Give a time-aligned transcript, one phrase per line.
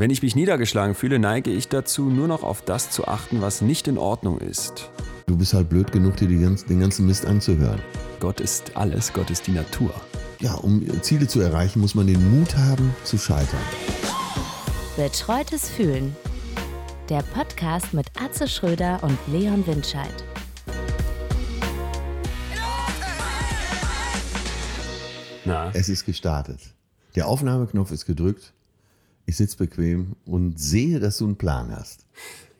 [0.00, 3.60] Wenn ich mich niedergeschlagen fühle, neige ich dazu, nur noch auf das zu achten, was
[3.60, 4.90] nicht in Ordnung ist.
[5.26, 7.82] Du bist halt blöd genug, dir ganz, den ganzen Mist anzuhören.
[8.18, 9.92] Gott ist alles, Gott ist die Natur.
[10.38, 13.60] Ja, um Ziele zu erreichen, muss man den Mut haben, zu scheitern.
[14.96, 16.16] Betreutes Fühlen.
[17.10, 20.24] Der Podcast mit Atze Schröder und Leon Windscheid.
[25.44, 25.70] Na?
[25.74, 26.60] Es ist gestartet.
[27.16, 28.54] Der Aufnahmeknopf ist gedrückt.
[29.26, 32.06] Ich sitze bequem und sehe, dass du einen Plan hast.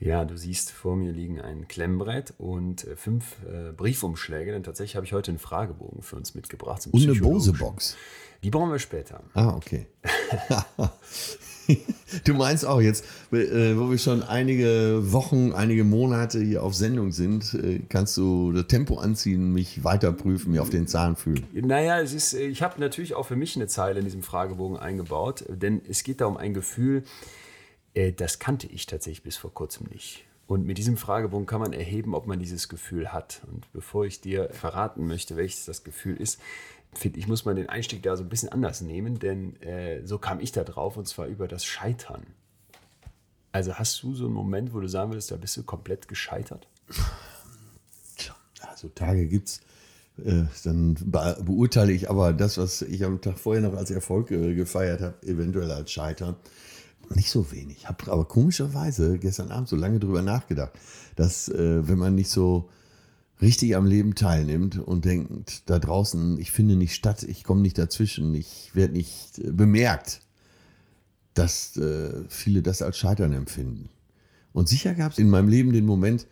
[0.00, 4.96] Ja, du siehst vor mir liegen ein Klemmbrett und äh, fünf äh, Briefumschläge, denn tatsächlich
[4.96, 6.88] habe ich heute einen Fragebogen für uns mitgebracht.
[6.90, 7.96] Und eine Bose-Box.
[8.42, 9.22] Die brauchen wir später.
[9.34, 9.86] Ah, okay.
[12.24, 17.12] du meinst auch jetzt, äh, wo wir schon einige Wochen, einige Monate hier auf Sendung
[17.12, 21.46] sind, äh, kannst du das Tempo anziehen, mich weiter prüfen, mir auf den Zahn fühlen?
[21.52, 25.44] Naja, es ist, ich habe natürlich auch für mich eine Zeile in diesem Fragebogen eingebaut,
[25.48, 27.04] denn es geht da um ein Gefühl,
[28.16, 30.24] das kannte ich tatsächlich bis vor kurzem nicht.
[30.46, 33.42] Und mit diesem Fragebogen kann man erheben, ob man dieses Gefühl hat.
[33.50, 36.40] Und bevor ich dir verraten möchte, welches das Gefühl ist,
[36.92, 40.18] finde ich, muss man den Einstieg da so ein bisschen anders nehmen, denn äh, so
[40.18, 42.26] kam ich da drauf und zwar über das Scheitern.
[43.52, 46.68] Also hast du so einen Moment, wo du sagen würdest, da bist du komplett gescheitert?
[48.16, 48.34] Tja,
[48.76, 49.60] so Tage gibt's.
[50.24, 54.54] Äh, dann beurteile ich aber das, was ich am Tag vorher noch als Erfolg äh,
[54.54, 56.36] gefeiert habe, eventuell als Scheitern.
[57.14, 57.78] Nicht so wenig.
[57.78, 60.72] Ich habe aber komischerweise gestern Abend so lange drüber nachgedacht,
[61.16, 62.68] dass äh, wenn man nicht so
[63.42, 67.78] richtig am Leben teilnimmt und denkt, da draußen, ich finde nicht statt, ich komme nicht
[67.78, 70.20] dazwischen, ich werde nicht äh, bemerkt,
[71.34, 73.88] dass äh, viele das als Scheitern empfinden.
[74.52, 76.28] Und sicher gab es in meinem Leben den Moment,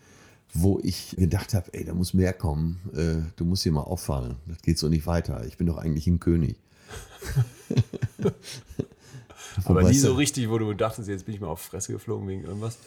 [0.54, 4.36] wo ich gedacht habe, ey, da muss mehr kommen, äh, du musst hier mal auffallen,
[4.46, 6.56] das geht so nicht weiter, ich bin doch eigentlich ein König.
[9.64, 12.44] Aber nie so richtig, wo du dachtest, jetzt bin ich mal auf Fresse geflogen wegen
[12.44, 12.78] irgendwas?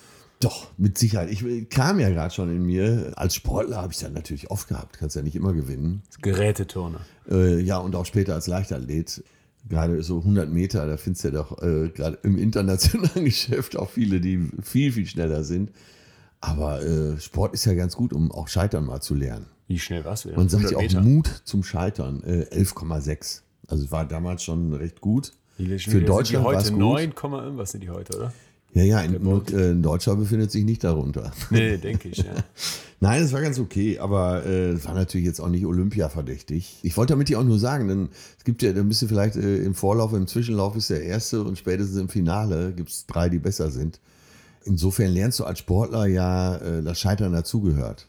[0.42, 1.30] Doch, mit Sicherheit.
[1.30, 3.14] Ich kam ja gerade schon in mir.
[3.16, 4.98] Als Sportler habe ich ja natürlich oft gehabt.
[4.98, 6.02] Kannst ja nicht immer gewinnen.
[6.22, 7.02] Geräteturner.
[7.30, 9.24] Äh, ja, und auch später als Leichtathlet.
[9.70, 13.92] Gerade so 100 Meter, da findest du ja doch äh, gerade im internationalen Geschäft auch
[13.92, 15.72] viele, die viel, viel schneller sind.
[16.40, 19.46] Aber äh, Sport ist ja ganz gut, um auch Scheitern mal zu lernen.
[19.68, 20.32] Wie schnell warst du?
[20.32, 21.04] Man sagt ja auch.
[21.04, 22.24] Mut zum Scheitern.
[22.24, 23.12] 11,6.
[23.12, 25.34] Äh, also es war damals schon recht gut.
[25.80, 26.80] Für Deutschland war es gut.
[26.80, 28.34] 9, irgendwas sind die heute, oder?
[28.74, 31.32] Ja, ja, in, äh, in, Deutschland befindet sich nicht darunter.
[31.50, 32.34] Nee, denke ich, ja.
[33.02, 36.08] Nein, es war ganz okay, aber äh, es äh, war natürlich jetzt auch nicht Olympia
[36.08, 36.78] verdächtig.
[36.84, 39.36] Ich wollte damit ja auch nur sagen, denn es gibt ja, da bist du vielleicht
[39.36, 43.28] äh, im Vorlauf, im Zwischenlauf ist der erste und spätestens im Finale gibt es drei,
[43.28, 44.00] die besser sind.
[44.64, 48.08] Insofern lernst du als Sportler ja, äh, dass Scheitern dazugehört.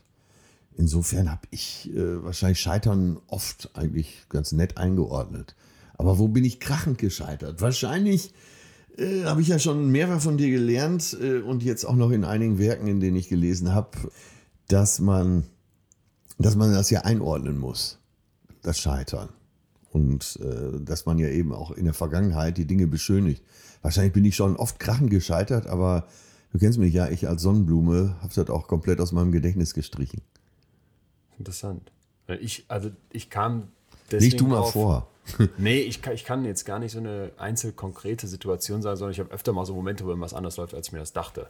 [0.76, 5.54] Insofern habe ich äh, wahrscheinlich Scheitern oft eigentlich ganz nett eingeordnet.
[6.02, 7.60] Aber wo bin ich krachend gescheitert?
[7.60, 8.34] Wahrscheinlich
[8.98, 12.24] äh, habe ich ja schon mehrfach von dir gelernt äh, und jetzt auch noch in
[12.24, 14.10] einigen Werken, in denen ich gelesen habe,
[14.66, 15.44] dass man,
[16.38, 18.00] dass man das ja einordnen muss,
[18.62, 19.28] das Scheitern.
[19.92, 23.44] Und äh, dass man ja eben auch in der Vergangenheit die Dinge beschönigt.
[23.82, 26.08] Wahrscheinlich bin ich schon oft krachend gescheitert, aber
[26.52, 30.20] du kennst mich ja, ich als Sonnenblume habe das auch komplett aus meinem Gedächtnis gestrichen.
[31.38, 31.92] Interessant.
[32.40, 33.68] Ich, also ich kam
[34.12, 35.08] deswegen Leg du mal auf, vor.
[35.58, 39.12] nee, ich kann, ich kann jetzt gar nicht so eine einzel konkrete Situation sagen, sondern
[39.12, 41.46] ich habe öfter mal so Momente, wo irgendwas anders läuft, als ich mir das dachte.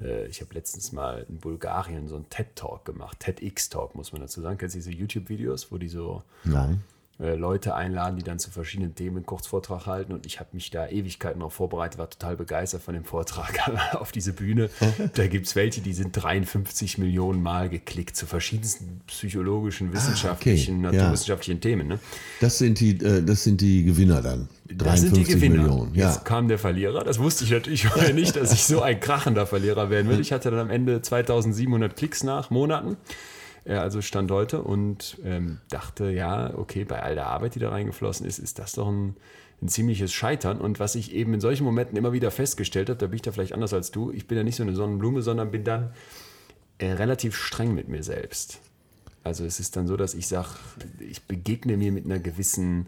[0.00, 3.20] Äh, ich habe letztens mal in Bulgarien so einen TED-Talk gemacht.
[3.20, 4.58] TEDx-Talk, muss man dazu sagen.
[4.58, 6.82] Kennst du diese YouTube-Videos, wo die so Nein.
[7.20, 10.12] Äh, Leute einladen, die dann zu verschiedenen Themen einen Kurzvortrag halten.
[10.12, 13.60] Und ich habe mich da Ewigkeiten darauf vorbereitet, war total begeistert von dem Vortrag
[13.94, 14.70] auf diese Bühne.
[15.14, 20.88] da gibt es welche, die sind 53 Millionen Mal geklickt zu verschiedensten psychologischen, wissenschaftlichen, ah,
[20.88, 20.96] okay.
[20.96, 21.60] naturwissenschaftlichen ja.
[21.60, 21.86] Themen.
[21.86, 21.98] Ne?
[22.40, 24.48] Das, sind die, äh, das sind die Gewinner dann.
[24.68, 25.62] 53 das sind die Gewinner.
[25.62, 25.94] Millionen.
[25.94, 26.08] Ja.
[26.08, 27.04] Jetzt kam der Verlierer.
[27.04, 30.18] Das wusste ich natürlich vorher nicht, dass ich so ein krachender Verlierer werden will.
[30.18, 32.96] Ich hatte dann am Ende 2700 Klicks nach Monaten
[33.66, 38.26] also Stand heute und ähm, dachte, ja, okay, bei all der Arbeit, die da reingeflossen
[38.26, 39.16] ist, ist das doch ein,
[39.60, 40.60] ein ziemliches Scheitern.
[40.60, 43.32] Und was ich eben in solchen Momenten immer wieder festgestellt habe, da bin ich da
[43.32, 45.92] vielleicht anders als du, ich bin ja nicht so eine Sonnenblume, sondern bin dann
[46.78, 48.58] äh, relativ streng mit mir selbst.
[49.24, 50.48] Also es ist dann so, dass ich sage,
[50.98, 52.86] ich begegne mir mit einer gewissen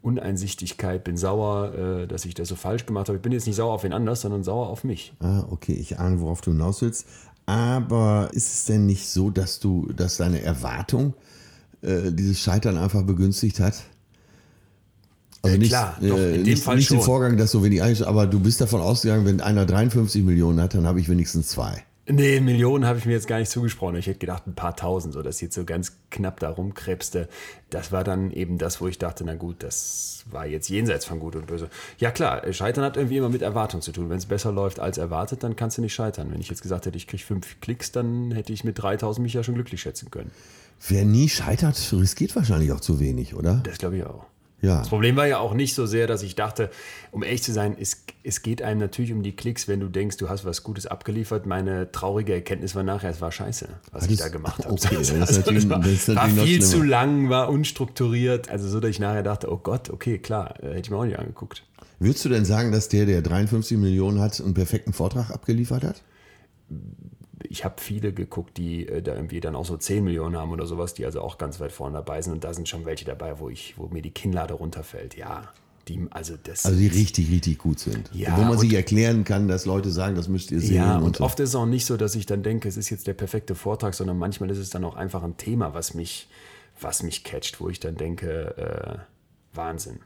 [0.00, 3.16] Uneinsichtigkeit, bin sauer, äh, dass ich das so falsch gemacht habe.
[3.16, 5.12] Ich bin jetzt nicht sauer auf wen anders, sondern sauer auf mich.
[5.20, 7.06] Ah, okay, ich ahne, worauf du hinaus willst.
[7.46, 11.14] Aber ist es denn nicht so, dass du, dass deine Erwartung
[11.82, 13.82] äh, dieses Scheitern einfach begünstigt hat?
[15.42, 18.40] Also nicht, Klar, doch, äh, nicht, nicht den Vorgang, dass so wenig eigentlich, aber du
[18.40, 21.84] bist davon ausgegangen, wenn einer 53 Millionen hat, dann habe ich wenigstens zwei.
[22.06, 23.96] Nee, Millionen habe ich mir jetzt gar nicht zugesprochen.
[23.96, 27.28] Ich hätte gedacht, ein paar tausend, so dass jetzt so ganz knapp da rumkrebste.
[27.70, 31.18] Das war dann eben das, wo ich dachte, na gut, das war jetzt jenseits von
[31.18, 31.70] Gut und Böse.
[31.98, 34.10] Ja klar, Scheitern hat irgendwie immer mit Erwartung zu tun.
[34.10, 36.30] Wenn es besser läuft als erwartet, dann kannst du nicht scheitern.
[36.30, 39.32] Wenn ich jetzt gesagt hätte, ich kriege fünf Klicks, dann hätte ich mit 3000 mich
[39.32, 40.30] ja schon glücklich schätzen können.
[40.86, 43.62] Wer nie scheitert, riskiert wahrscheinlich auch zu wenig, oder?
[43.64, 44.26] Das glaube ich auch.
[44.64, 44.78] Ja.
[44.78, 46.70] Das Problem war ja auch nicht so sehr, dass ich dachte,
[47.10, 50.16] um ehrlich zu sein, es, es geht einem natürlich um die Klicks, wenn du denkst,
[50.16, 51.44] du hast was Gutes abgeliefert.
[51.46, 54.72] Meine traurige Erkenntnis war nachher, es war scheiße, was Ah, ich das- da gemacht habe.
[54.72, 57.48] okay, das ist Also, natürlich- es war, das ist war natürlich viel zu lang, war
[57.50, 58.48] unstrukturiert.
[58.50, 61.04] Also so, dass ich nachher dachte, oh Gott, okay, klar, äh, hätte ich mir auch
[61.04, 61.62] nicht angeguckt.
[62.00, 66.02] Würdest du denn sagen, dass der, der 53 Millionen hat, einen perfekten Vortrag abgeliefert hat?
[67.42, 70.66] Ich habe viele geguckt, die äh, da irgendwie dann auch so 10 Millionen haben oder
[70.66, 72.32] sowas, die also auch ganz weit vorne dabei sind.
[72.32, 75.16] Und da sind schon welche dabei, wo, ich, wo mir die Kinnlade runterfällt.
[75.16, 75.52] Ja,
[75.88, 78.08] die, also das Also die richtig, richtig gut sind.
[78.14, 80.76] Ja, Wo man und- sich erklären kann, dass Leute sagen, das müsst ihr sehen.
[80.76, 81.24] Ja, und so.
[81.24, 83.54] oft ist es auch nicht so, dass ich dann denke, es ist jetzt der perfekte
[83.54, 86.28] Vortrag, sondern manchmal ist es dann auch einfach ein Thema, was mich,
[86.80, 88.98] was mich catcht, wo ich dann denke, äh,
[89.56, 89.98] Wahnsinn.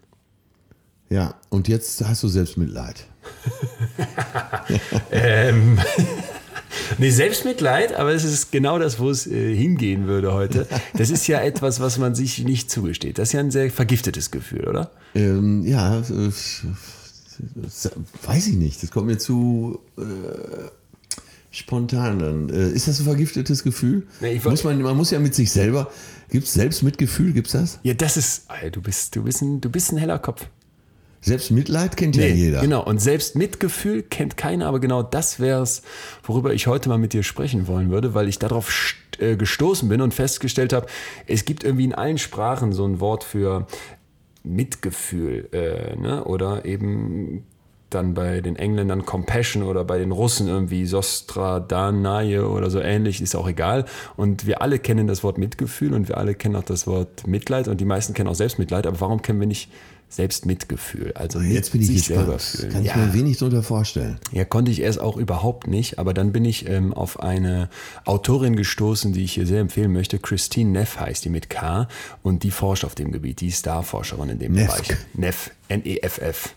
[1.11, 3.07] Ja, und jetzt hast du Selbstmitleid.
[6.99, 10.67] Nee, Selbstmitleid, aber es ist genau das, wo es äh, hingehen würde heute.
[10.95, 13.19] Das ist ja etwas, was man sich nicht zugesteht.
[13.19, 14.91] Das ist ja ein sehr vergiftetes Gefühl, oder?
[15.15, 16.31] Ähm, ja, äh,
[18.27, 18.83] weiß ich nicht.
[18.83, 20.03] Das kommt mir zu äh,
[21.51, 22.49] spontan dann.
[22.51, 24.07] Äh, ist das ein vergiftetes Gefühl?
[24.21, 25.91] Nee, muss man, man muss ja mit sich selber.
[26.31, 27.33] Gibt es Selbstmitgefühl?
[27.33, 27.79] Gibt es das?
[27.83, 30.47] Ja, das ist, Alter, du bist, du bist, ein, du bist ein heller Kopf.
[31.29, 32.61] Selbstmitleid kennt ja jeder.
[32.61, 35.83] Genau, und selbst Mitgefühl kennt keiner, aber genau das wäre es,
[36.23, 40.01] worüber ich heute mal mit dir sprechen wollen würde, weil ich darauf äh, gestoßen bin
[40.01, 40.87] und festgestellt habe,
[41.27, 43.67] es gibt irgendwie in allen Sprachen so ein Wort für
[44.43, 46.25] Mitgefühl, äh, ne?
[46.25, 47.45] oder eben
[47.91, 53.35] dann bei den Engländern Compassion oder bei den Russen irgendwie Sostradanaye oder so ähnlich, ist
[53.35, 53.87] auch egal.
[54.17, 57.67] Und wir alle kennen das Wort Mitgefühl und wir alle kennen auch das Wort Mitleid
[57.69, 59.71] und die meisten kennen auch Selbstmitleid, aber warum kennen wir nicht
[60.09, 61.13] Selbstmitgefühl?
[61.15, 62.73] Also mit Jetzt bin ich sich selber fühlen.
[62.73, 62.97] Kann ich ja.
[62.97, 64.19] mir wenig darunter vorstellen.
[64.33, 67.69] Ja, konnte ich erst auch überhaupt nicht, aber dann bin ich ähm, auf eine
[68.05, 70.19] Autorin gestoßen, die ich hier sehr empfehlen möchte.
[70.19, 71.89] Christine Neff heißt die mit K
[72.23, 74.69] und die forscht auf dem Gebiet, die ist Starforscherin in dem Neff.
[74.69, 74.97] Bereich.
[75.15, 76.55] Neff, N-E-F-F.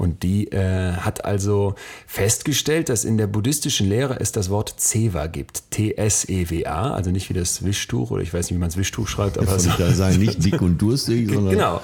[0.00, 1.74] Und die äh, hat also
[2.06, 5.70] festgestellt, dass in der buddhistischen Lehre es das Wort Zewa gibt.
[5.72, 9.36] T-S-E-W-A, also nicht wie das Wischtuch oder ich weiß nicht, wie man das Wischtuch schreibt,
[9.36, 9.68] aber so.
[9.76, 11.82] da sein nicht dick und durstig, sondern Genau.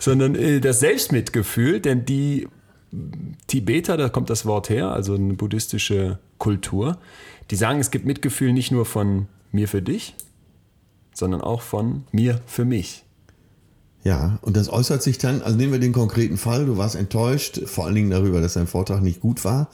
[0.00, 2.48] Sondern äh, das Selbstmitgefühl, denn die
[3.46, 6.98] Tibeter, da kommt das Wort her, also eine buddhistische Kultur,
[7.52, 10.16] die sagen, es gibt Mitgefühl nicht nur von mir für dich,
[11.14, 13.04] sondern auch von mir für mich.
[14.04, 17.60] Ja, und das äußert sich dann, also nehmen wir den konkreten Fall, du warst enttäuscht,
[17.66, 19.68] vor allen Dingen darüber, dass dein Vortrag nicht gut war.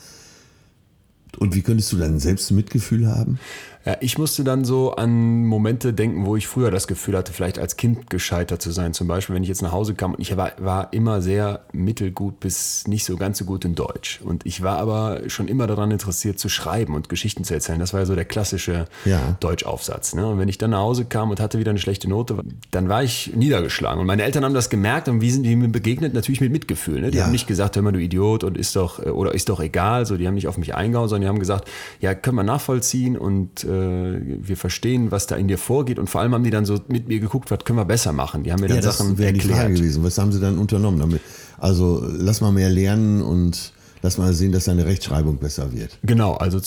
[1.39, 3.39] Und wie könntest du dann selbst Mitgefühl haben?
[3.87, 7.59] Ja, ich musste dann so an Momente denken, wo ich früher das Gefühl hatte, vielleicht
[7.59, 8.93] als Kind gescheitert zu sein.
[8.93, 12.41] Zum Beispiel, wenn ich jetzt nach Hause kam und ich war, war immer sehr mittelgut
[12.41, 14.21] bis nicht so ganz so gut in Deutsch.
[14.25, 17.79] Und ich war aber schon immer daran interessiert zu schreiben und Geschichten zu erzählen.
[17.79, 19.37] Das war ja so der klassische Ja.
[19.41, 20.15] Deutschaufsatz.
[20.15, 20.27] Ne?
[20.27, 22.37] Und wenn ich dann nach Hause kam und hatte wieder eine schlechte Note,
[22.71, 24.01] dann war ich niedergeschlagen.
[24.01, 26.15] Und meine Eltern haben das gemerkt und wie sind die mir begegnet?
[26.15, 27.01] Natürlich mit Mitgefühl.
[27.01, 27.11] Ne?
[27.11, 27.25] Die Ja.
[27.25, 30.05] haben nicht gesagt, hör mal, du Idiot und ist doch, äh, oder ist doch egal.
[30.05, 31.69] So, die haben nicht auf mich eingehauen, sondern die haben gesagt,
[32.01, 35.99] ja, können wir nachvollziehen und äh, wir verstehen, was da in dir vorgeht.
[35.99, 38.43] Und vor allem haben die dann so mit mir geguckt, was können wir besser machen.
[38.43, 39.79] Die haben mir dann das Sachen wäre die Frage erklärt.
[39.79, 40.03] gewesen.
[40.03, 41.21] Was haben sie dann unternommen damit?
[41.59, 43.73] Also lass mal mehr lernen und
[44.03, 45.99] lass mal sehen, dass deine Rechtschreibung besser wird.
[46.03, 46.59] Genau, also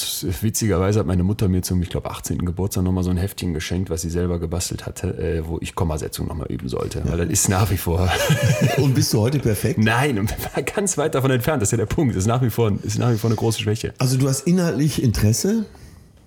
[0.42, 2.46] witzigerweise hat meine Mutter mir zum, ich glaube, 18.
[2.46, 6.28] Geburtstag nochmal so ein Heftchen geschenkt, was sie selber gebastelt hatte, äh, wo ich Kommasetzung
[6.28, 7.02] nochmal üben sollte.
[7.06, 8.10] Weil das ist nach wie vor.
[8.78, 9.80] Und bist du heute perfekt?
[9.80, 11.62] Nein, und war ganz weit davon entfernt.
[11.62, 12.16] Das ist ja der Punkt.
[12.16, 13.94] Das ist nach wie vor, ist nach wie vor eine große Schwäche.
[13.98, 15.66] Also du hast inhaltlich Interesse,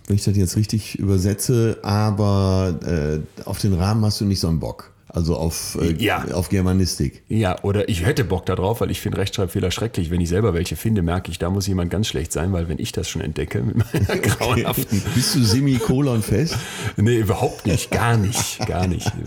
[0.06, 4.48] wenn ich das jetzt richtig übersetze, aber äh, auf den Rahmen hast du nicht so
[4.48, 4.90] einen Bock.
[5.06, 6.24] Also auf, äh, Ja.
[6.32, 7.22] auf Germanistik.
[7.28, 10.10] Ja, oder ich hätte Bock darauf, weil ich finde Rechtschreibfehler schrecklich.
[10.10, 12.80] Wenn ich selber welche finde, merke ich, da muss jemand ganz schlecht sein, weil wenn
[12.80, 15.00] ich das schon entdecke mit meiner grauenhaften.
[15.14, 16.56] Bist du semikolon fest?
[16.96, 17.92] Nee, überhaupt nicht.
[17.92, 18.66] Gar nicht.
[18.66, 19.10] Gar nicht.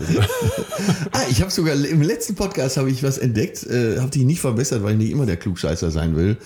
[1.12, 4.40] Ah, ich habe sogar im letzten Podcast habe ich was entdeckt, äh, habe dich nicht
[4.40, 6.36] verbessert, weil ich nicht immer der Klugscheißer sein will,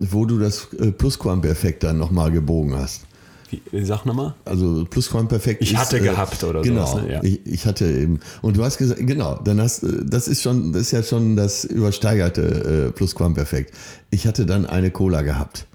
[0.00, 3.02] wo du das äh, Plusquamperfekt dann nochmal gebogen hast.
[3.50, 4.34] Wie, sag nochmal.
[4.44, 5.62] Also Plusquamperfekt.
[5.62, 7.12] Ich ist, hatte äh, gehabt oder genau, sowas, ne?
[7.12, 7.22] Ja.
[7.22, 8.20] ich, ich hatte eben.
[8.42, 11.36] Und du hast gesagt, genau, dann hast äh, das ist schon, das ist ja schon
[11.36, 13.74] das übersteigerte äh, Plusquamperfekt.
[14.10, 15.66] Ich hatte dann eine Cola gehabt.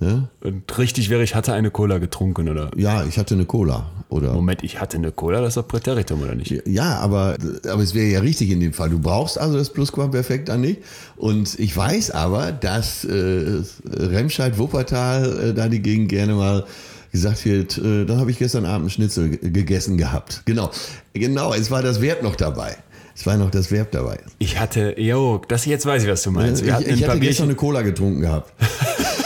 [0.00, 0.28] Ne?
[0.40, 2.70] Und richtig wäre, ich hatte eine Cola getrunken, oder?
[2.76, 3.90] Ja, ich hatte eine Cola.
[4.08, 6.62] Oder Moment, ich hatte eine Cola, das ist doch Präteritum, oder nicht?
[6.66, 7.36] Ja, aber,
[7.68, 8.90] aber es wäre ja richtig in dem Fall.
[8.90, 10.82] Du brauchst also das Plusquamperfekt dann nicht.
[11.16, 16.64] Und ich weiß aber, dass äh, Remscheid-Wuppertal äh, da die Gegend gerne mal
[17.10, 20.42] gesagt wird, äh, dann habe ich gestern Abend einen Schnitzel gegessen gehabt.
[20.44, 20.70] Genau,
[21.12, 22.76] genau, es war das Verb noch dabei.
[23.16, 24.20] Es war noch das Verb dabei.
[24.38, 26.64] Ich hatte, jo, das jetzt weiß ich, was du meinst.
[26.64, 28.52] Wir ich ich hatte gestern eine Cola getrunken gehabt.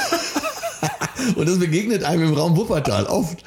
[1.36, 3.38] Und das begegnet einem im Raum Wuppertal oft.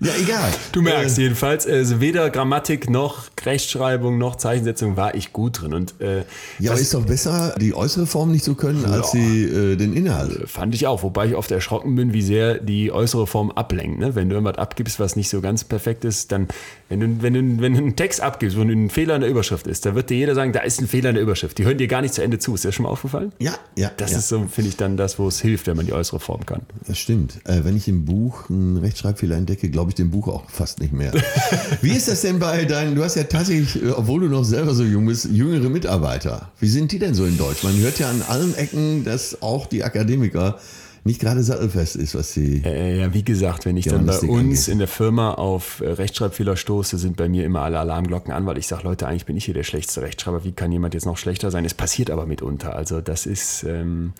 [0.00, 0.50] ja, egal.
[0.72, 5.72] Du merkst jedenfalls, also weder Grammatik noch Rechtschreibung noch Zeichensetzung war ich gut drin.
[5.72, 6.24] Und äh,
[6.58, 9.94] Ja, aber ist doch besser, die äußere Form nicht zu können, als die, äh, den
[9.94, 10.50] Inhalt.
[10.50, 14.00] fand ich auch, wobei ich oft erschrocken bin, wie sehr die äußere Form ablenkt.
[14.00, 14.14] Ne?
[14.14, 16.48] Wenn du irgendwas abgibst, was nicht so ganz perfekt ist, dann,
[16.88, 19.66] wenn du, wenn du, wenn du einen Text abgibst, wo ein Fehler in der Überschrift
[19.66, 21.58] ist, da wird dir jeder sagen, da ist ein Fehler in der Überschrift.
[21.58, 22.54] Die hören dir gar nicht zu Ende zu.
[22.54, 23.32] Ist dir das schon mal aufgefallen?
[23.40, 23.90] Ja, ja.
[23.96, 24.18] Das ja.
[24.18, 26.62] ist so, finde ich, dann das, wo es hilft, wenn man die äußere Form kann.
[26.86, 27.40] Das stimmt.
[27.44, 30.92] Äh, wenn ich im Buch einen Rechtschreibfehler entdecke, glaube ich dem Buch auch fast nicht
[30.92, 31.12] mehr.
[31.82, 34.72] Wie ist das denn bei deinen, du hast ja tatsächlich, äh, obwohl du noch selber
[34.72, 36.52] so jung bist, jüngere Mitarbeiter.
[36.60, 37.64] Wie sind die denn so in Deutsch?
[37.64, 40.60] Man hört ja an allen Ecken, dass auch die Akademiker
[41.06, 42.62] nicht gerade sattelfest ist, was sie.
[42.64, 44.68] Äh, ja, wie gesagt, wenn ich dann bei uns angeht.
[44.68, 48.58] in der Firma auf äh, Rechtschreibfehler stoße, sind bei mir immer alle Alarmglocken an, weil
[48.58, 50.44] ich sage, Leute, eigentlich bin ich hier der schlechteste Rechtschreiber.
[50.44, 51.64] Wie kann jemand jetzt noch schlechter sein?
[51.64, 52.74] Es passiert aber mitunter.
[52.74, 54.12] Also das ist, ähm,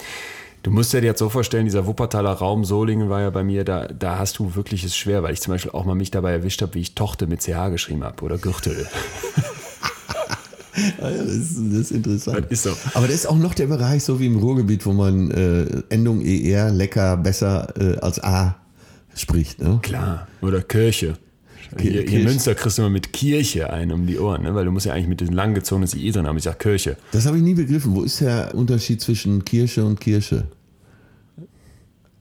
[0.62, 3.88] du musst dir jetzt so vorstellen, dieser Wuppertaler Raum Solingen war ja bei mir, da,
[3.88, 6.62] da hast du wirklich es schwer, weil ich zum Beispiel auch mal mich dabei erwischt
[6.62, 8.86] habe, wie ich Tochte mit CH geschrieben habe oder Gürtel.
[10.98, 12.44] Das, ist, das ist interessant.
[12.44, 12.76] Das ist so.
[12.94, 16.20] Aber das ist auch noch der Bereich, so wie im Ruhrgebiet, wo man äh, Endung
[16.20, 18.56] ER lecker besser äh, als A
[19.14, 19.60] spricht.
[19.60, 19.78] Ne?
[19.82, 20.28] Klar.
[20.42, 21.16] Oder Kirche.
[21.78, 22.24] Hier, hier in.
[22.24, 24.54] Münster kriegst du immer mit Kirche einen um die Ohren, ne?
[24.54, 26.36] weil du musst ja eigentlich mit diesem langgezogenen I drin haben.
[26.36, 26.96] Ich sage Kirche.
[27.12, 27.94] Das habe ich nie begriffen.
[27.94, 30.44] Wo ist der Unterschied zwischen Kirche und Kirche?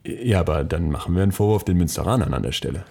[0.04, 2.84] Ja, aber dann machen wir einen Vorwurf den Münsteranern an der Stelle.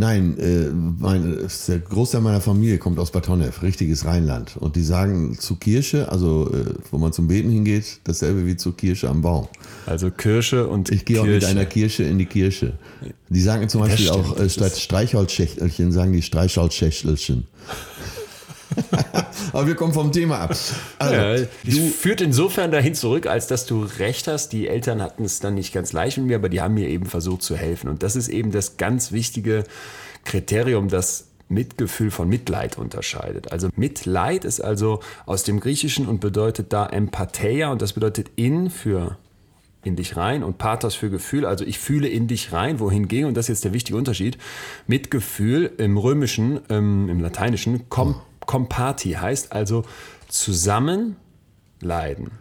[0.00, 4.56] Nein, äh, mein, der Großteil meiner Familie kommt aus Bad Honnef, richtiges Rheinland.
[4.56, 8.74] Und die sagen zu Kirche, also äh, wo man zum Beten hingeht, dasselbe wie zur
[8.74, 9.48] Kirche am Baum.
[9.84, 12.72] Also Kirche und Ich gehe auch mit einer Kirche in die Kirche.
[13.28, 17.46] Die sagen zum Beispiel stimmt, auch, äh, statt Streichholzschächtelchen sagen die Streichholzschächtelchen.
[19.52, 20.56] Aber wir kommen vom Thema ab.
[20.98, 24.52] Also, Ja, du, führt insofern dahin zurück, als dass du recht hast.
[24.52, 27.06] Die Eltern hatten es dann nicht ganz leicht mit mir, aber die haben mir eben
[27.06, 27.88] versucht zu helfen.
[27.88, 29.64] Und das ist eben das ganz wichtige
[30.24, 33.50] Kriterium, das Mitgefühl von Mitleid unterscheidet.
[33.50, 38.70] Also Mitleid ist also aus dem Griechischen und bedeutet da Empatheia und das bedeutet in
[38.70, 39.18] für
[39.82, 41.46] in dich rein und Pathos für Gefühl.
[41.46, 44.36] Also ich fühle in dich rein, wohingegen, und das ist jetzt der wichtige Unterschied,
[44.86, 49.84] Mitgefühl im Römischen, ähm, im Lateinischen, com, compati heißt also
[50.28, 51.14] zusammen
[51.80, 52.32] leiden.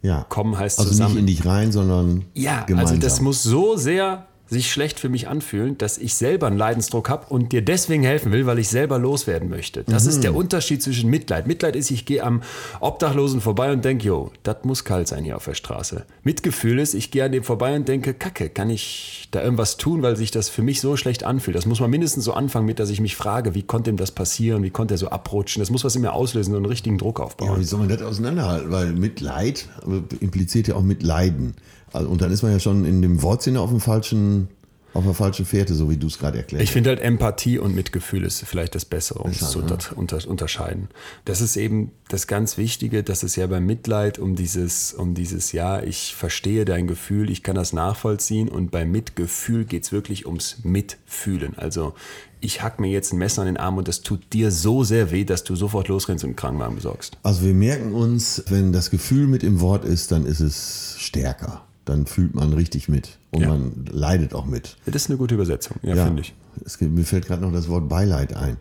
[0.00, 0.24] ja.
[0.30, 1.14] Kommen heißt also zusammen.
[1.16, 2.94] nicht in dich rein, sondern Ja, gemeinsam.
[2.96, 7.08] also das muss so sehr sich schlecht für mich anfühlen, dass ich selber einen Leidensdruck
[7.10, 9.84] habe und dir deswegen helfen will, weil ich selber loswerden möchte.
[9.84, 10.22] Das ist Mhm.
[10.22, 11.46] der Unterschied zwischen Mitleid.
[11.46, 12.42] Mitleid ist, ich gehe am
[12.80, 16.04] Obdachlosen vorbei und denke, jo, das muss kalt sein hier auf der Straße.
[16.22, 20.02] Mitgefühl ist, ich gehe an dem vorbei und denke, kacke, kann ich da irgendwas tun,
[20.02, 21.56] weil sich das für mich so schlecht anfühlt.
[21.56, 24.10] Das muss man mindestens so anfangen mit, dass ich mich frage, wie konnte ihm das
[24.12, 25.60] passieren, wie konnte er so abrutschen.
[25.60, 27.60] Das muss was in mir auslösen und einen richtigen Druck Ja, aufbauen.
[27.60, 28.70] wie soll man das auseinanderhalten?
[28.70, 31.54] Weil Mitleid äh, impliziert ja auch Mitleiden.
[31.92, 34.48] Also, und dann ist man ja schon in dem Wortsinne auf dem falschen,
[34.94, 37.74] auf der falschen Fährte, so wie du es gerade erklärt Ich finde halt Empathie und
[37.74, 39.64] Mitgefühl ist vielleicht das Bessere, um es zu ne?
[39.64, 40.88] unter, unter, unterscheiden.
[41.24, 45.52] Das ist eben das ganz Wichtige, dass es ja beim Mitleid um dieses, um dieses,
[45.52, 50.26] ja, ich verstehe dein Gefühl, ich kann das nachvollziehen und beim Mitgefühl geht es wirklich
[50.26, 51.56] ums Mitfühlen.
[51.58, 51.94] Also
[52.40, 55.10] ich hack mir jetzt ein Messer an den Arm und das tut dir so sehr
[55.10, 57.18] weh, dass du sofort losrennst und einen Krankenwagen besorgst.
[57.22, 61.67] Also wir merken uns, wenn das Gefühl mit im Wort ist, dann ist es stärker.
[61.88, 63.48] Dann fühlt man richtig mit und Ja.
[63.48, 64.76] man leidet auch mit.
[64.84, 66.34] Das ist eine gute Übersetzung, ja, Ja, finde ich.
[66.66, 68.58] Es gibt, mir fällt gerade noch das Wort Beileid ein.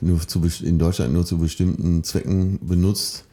[0.00, 3.24] Nur zu, in Deutschland nur zu bestimmten Zwecken benutzt.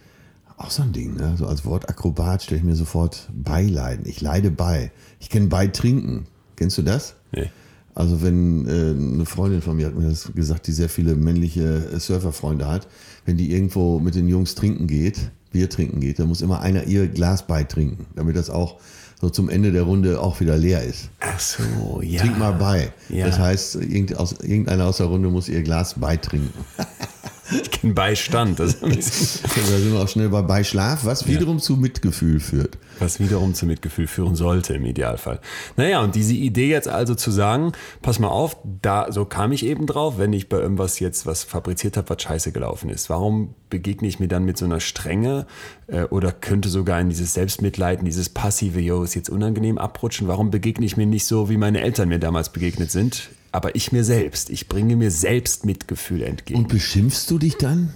[0.58, 1.36] Auch so ein Ding, ne?
[1.38, 4.08] So als Wort Akrobat stelle ich mir sofort Beileiden.
[4.08, 4.92] Ich leide bei.
[5.20, 6.26] Ich kenne Beitrinken.
[6.56, 7.14] Kennst du das?
[7.32, 7.52] Nee.
[7.94, 11.90] Also wenn äh, eine Freundin von mir hat mir das gesagt, die sehr viele männliche
[11.94, 12.88] äh, Surferfreunde hat,
[13.26, 16.84] wenn die irgendwo mit den Jungs trinken geht, Bier trinken geht, dann muss immer einer
[16.84, 18.76] ihr Glas beitrinken, damit das auch
[19.20, 21.10] so zum Ende der Runde auch wieder leer ist.
[21.20, 22.22] Ach so, ja.
[22.22, 22.92] Trink mal bei.
[23.10, 23.26] Ja.
[23.26, 26.54] Das heißt, irgendeiner aus der Runde muss ihr Glas beitrinken.
[27.62, 28.60] Ich kenne Beistand.
[28.60, 32.78] Das Da sind wir auch schnell bei Beischlaf, was wiederum zu Mitgefühl führt.
[33.00, 35.40] was wiederum zum Mitgefühl führen sollte im Idealfall.
[35.76, 39.66] Naja, und diese Idee jetzt also zu sagen, pass mal auf, da so kam ich
[39.66, 43.10] eben drauf, wenn ich bei irgendwas jetzt was fabriziert habe, was scheiße gelaufen ist.
[43.10, 45.46] Warum begegne ich mir dann mit so einer Strenge
[45.88, 50.28] äh, oder könnte sogar in dieses Selbstmitleid, in dieses passive, yo, ist jetzt unangenehm abrutschen?
[50.28, 53.30] Warum begegne ich mir nicht so, wie meine Eltern mir damals begegnet sind?
[53.52, 54.50] Aber ich mir selbst.
[54.50, 56.60] Ich bringe mir selbst Mitgefühl entgegen.
[56.60, 57.94] Und beschimpfst du dich dann?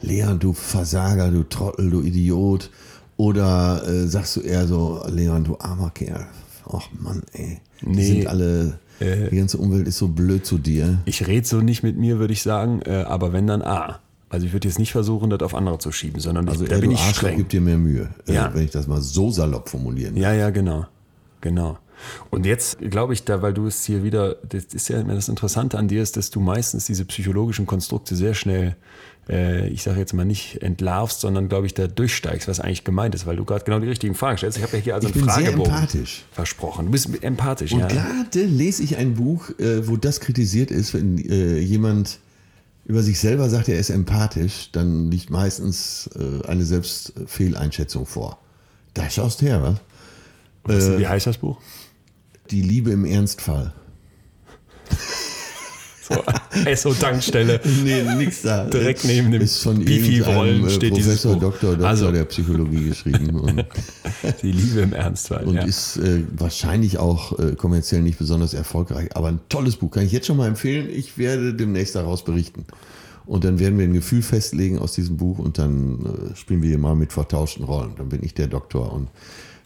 [0.00, 2.70] Leon, du Versager, du Trottel, du Idiot.
[3.16, 6.26] Oder äh, sagst du eher so, Leon, du armer Kerl.
[6.70, 7.60] Ach Mann, ey.
[7.82, 8.04] Die Nee.
[8.06, 9.28] sind alle, Äh.
[9.30, 10.98] die ganze Umwelt ist so blöd zu dir.
[11.04, 14.00] Ich rede so nicht mit mir, würde ich sagen, äh, aber wenn dann A.
[14.30, 16.76] Also ich würde jetzt nicht versuchen, das auf andere zu schieben, sondern Also ich, da
[16.76, 17.36] eher, bin ich Arschloch, streng.
[17.36, 18.08] gib dir mehr Mühe.
[18.26, 18.48] Ja.
[18.48, 20.86] Äh, wenn ich das mal so salopp formulieren Ja, ja, genau.
[21.40, 21.78] Genau.
[22.30, 25.28] Und jetzt glaube ich da, weil du es hier wieder, das ist ja immer das
[25.28, 28.76] Interessante an dir ist, dass du meistens diese psychologischen Konstrukte sehr schnell,
[29.28, 33.14] äh, ich sage jetzt mal nicht entlarvst, sondern glaube ich da durchsteigst, was eigentlich gemeint
[33.14, 34.58] ist, weil du gerade genau die richtigen Fragen stellst.
[34.58, 36.24] Ich habe ja hier also Ich einen bin sehr Fragebogen empathisch.
[36.32, 36.86] versprochen.
[36.86, 37.88] Du bist empathisch, Und ja.
[37.88, 42.18] gerade lese ich ein Buch, äh, wo das kritisiert ist, wenn äh, jemand
[42.86, 48.38] über sich selber sagt, er ist empathisch, dann liegt meistens äh, eine Selbstfehleinschätzung vor.
[48.92, 49.76] Da schaust her, was?
[50.64, 51.58] Was- Wie heißt das Buch?
[52.50, 53.72] Die Liebe im Ernstfall.
[56.06, 56.22] So,
[56.66, 57.60] Esso-Tankstelle.
[57.82, 58.66] Nee, nix da.
[58.66, 61.40] Direkt neben dem ist von Bifi-Rollen irgendeinem, äh, steht dieses Professor, Buch.
[61.40, 62.12] Doktor, Doktor Also.
[62.12, 63.64] der Psychologie geschrieben und,
[64.42, 65.44] Die Liebe im Ernstfall.
[65.44, 65.64] und ja.
[65.64, 70.12] ist äh, wahrscheinlich auch äh, kommerziell nicht besonders erfolgreich, aber ein tolles Buch, kann ich
[70.12, 70.90] jetzt schon mal empfehlen.
[70.90, 72.66] Ich werde demnächst daraus berichten.
[73.24, 76.68] Und dann werden wir ein Gefühl festlegen aus diesem Buch und dann äh, spielen wir
[76.68, 77.94] hier mal mit vertauschten Rollen.
[77.96, 79.08] Dann bin ich der Doktor und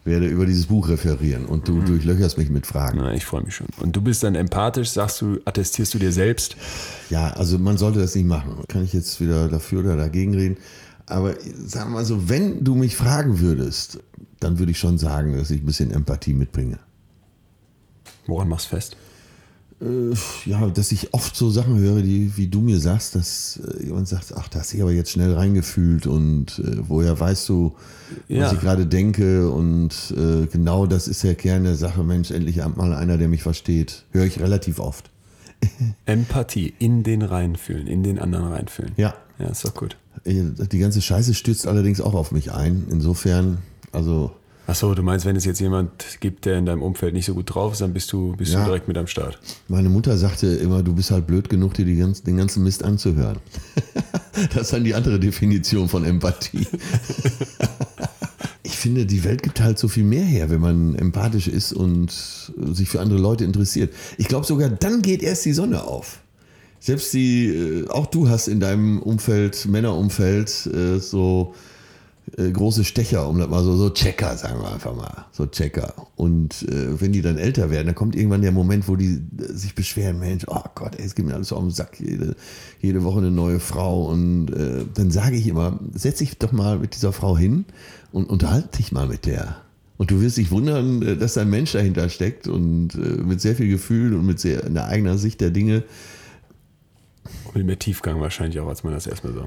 [0.05, 1.81] werde über dieses Buch referieren und Mhm.
[1.81, 2.99] du durchlöcherst mich mit Fragen.
[2.99, 3.67] Na, ich freue mich schon.
[3.81, 6.57] Und du bist dann empathisch, sagst du, attestierst du dir selbst?
[7.11, 8.65] Ja, also man sollte das nicht machen.
[8.69, 10.57] Kann ich jetzt wieder dafür oder dagegen reden.
[11.07, 11.35] Aber
[11.67, 13.99] sagen wir mal so, wenn du mich fragen würdest,
[14.41, 16.79] dann würde ich schon sagen, dass ich ein bisschen Empathie mitbringe.
[18.27, 18.97] Woran machst du fest?
[19.81, 23.85] Äh, ja, dass ich oft so Sachen höre, die, wie du mir sagst, dass äh,
[23.87, 27.49] jemand sagt, ach, da hast du dich aber jetzt schnell reingefühlt und äh, woher weißt
[27.49, 27.75] du,
[28.27, 28.47] Ja.
[28.47, 32.57] was ich gerade denke und äh, genau das ist der Kern der Sache, Mensch, endlich
[32.77, 34.05] mal einer, der mich versteht.
[34.11, 35.11] Höre ich relativ oft.
[36.07, 38.93] Empathie, in den reinfühlen, in den anderen reinfühlen.
[38.97, 39.15] Ja.
[39.39, 39.97] Ja, ist doch gut.
[40.25, 40.43] Äh,
[40.73, 42.85] Die ganze Scheiße stürzt allerdings auch auf mich ein.
[42.91, 43.59] Insofern,
[43.93, 44.33] also
[44.69, 47.55] Achso, du meinst, wenn es jetzt jemand gibt, der in deinem Umfeld nicht so gut
[47.55, 48.61] drauf ist, dann bist du, bist Ja.
[48.61, 49.39] du direkt mit am Start.
[49.67, 52.85] Meine Mutter sagte immer, du bist halt blöd genug, dir die ganz, den ganzen Mist
[52.85, 53.39] anzuhören.
[54.53, 56.67] das ist dann die andere Definition von Empathie.
[58.63, 62.13] ich finde, die Welt gibt halt so viel mehr her, wenn man empathisch ist und
[62.75, 63.95] sich für andere Leute interessiert.
[64.19, 66.21] Ich glaube sogar, dann geht erst die Sonne auf.
[66.79, 71.55] Selbst die, äh, auch du hast in deinem Umfeld, Männerumfeld, äh, so
[72.37, 75.95] äh, große Stecher, um das mal so, so Checker, sagen wir einfach mal, so Checker.
[76.17, 79.53] Und äh, wenn die dann älter werden, dann kommt irgendwann der Moment, wo die äh,
[79.53, 82.37] sich beschweren, Mensch, oh Gott, ey, es geht mir alles auf den Sack, jede,
[82.81, 84.07] jede Woche eine neue Frau.
[84.07, 87.65] Und äh, dann sage ich immer, setz dich doch mal mit dieser Frau hin
[88.13, 89.57] und unterhalte dich mal mit der.
[89.97, 93.41] Und du wirst dich wundern, äh, dass da ein Mensch dahinter steckt und äh, mit
[93.41, 95.85] sehr viel Gefühl und mit sehr einer eigenen Sicht der Dinge.
[97.55, 99.45] Mit mehr Tiefgang wahrscheinlich auch, als man das erstmal so.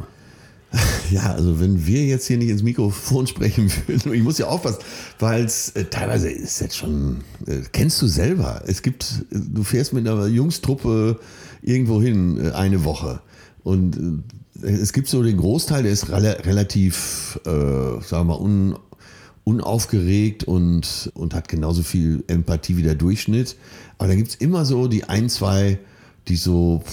[1.11, 4.79] Ja, also wenn wir jetzt hier nicht ins Mikrofon sprechen würden, ich muss ja aufpassen,
[5.19, 9.91] weil es äh, teilweise ist jetzt schon, äh, kennst du selber, es gibt, du fährst
[9.91, 11.19] mit einer Jungstruppe
[11.61, 13.21] irgendwo hin äh, eine Woche
[13.63, 14.23] und
[14.63, 18.75] äh, es gibt so den Großteil, der ist rela relativ, äh, sagen wir mal, un,
[19.43, 23.55] unaufgeregt und, und hat genauso viel Empathie wie der Durchschnitt.
[23.97, 25.79] Aber da gibt es immer so die ein, zwei,
[26.27, 26.83] die so,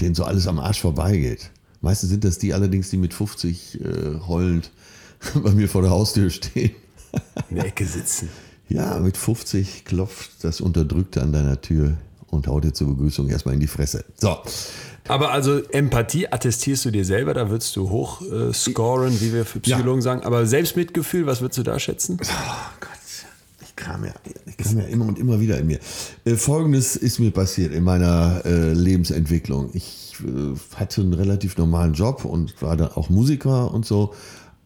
[0.00, 1.50] denen so alles am Arsch vorbeigeht.
[1.84, 3.86] Meistens sind das die allerdings, die mit 50 äh,
[4.26, 4.70] heulend
[5.34, 6.74] bei mir vor der Haustür stehen.
[7.50, 8.30] In der Ecke sitzen.
[8.70, 11.98] Ja, mit 50 klopft das Unterdrückte an deiner Tür
[12.30, 14.02] und haut dir zur Begrüßung erstmal in die Fresse.
[14.16, 14.38] So,
[15.08, 19.44] Aber also Empathie attestierst du dir selber, da würdest du hoch äh, scoren, wie wir
[19.44, 20.22] für Psychologen sagen.
[20.22, 22.18] Aber Selbstmitgefühl, was würdest du da schätzen?
[22.18, 22.26] Oh
[22.80, 22.98] Gott,
[23.76, 24.12] kam ja,
[24.56, 25.78] kam ja immer und immer wieder in mir.
[26.24, 29.70] Äh, Folgendes ist mir passiert in meiner äh, Lebensentwicklung.
[29.72, 34.14] Ich äh, hatte einen relativ normalen Job und war dann auch Musiker und so,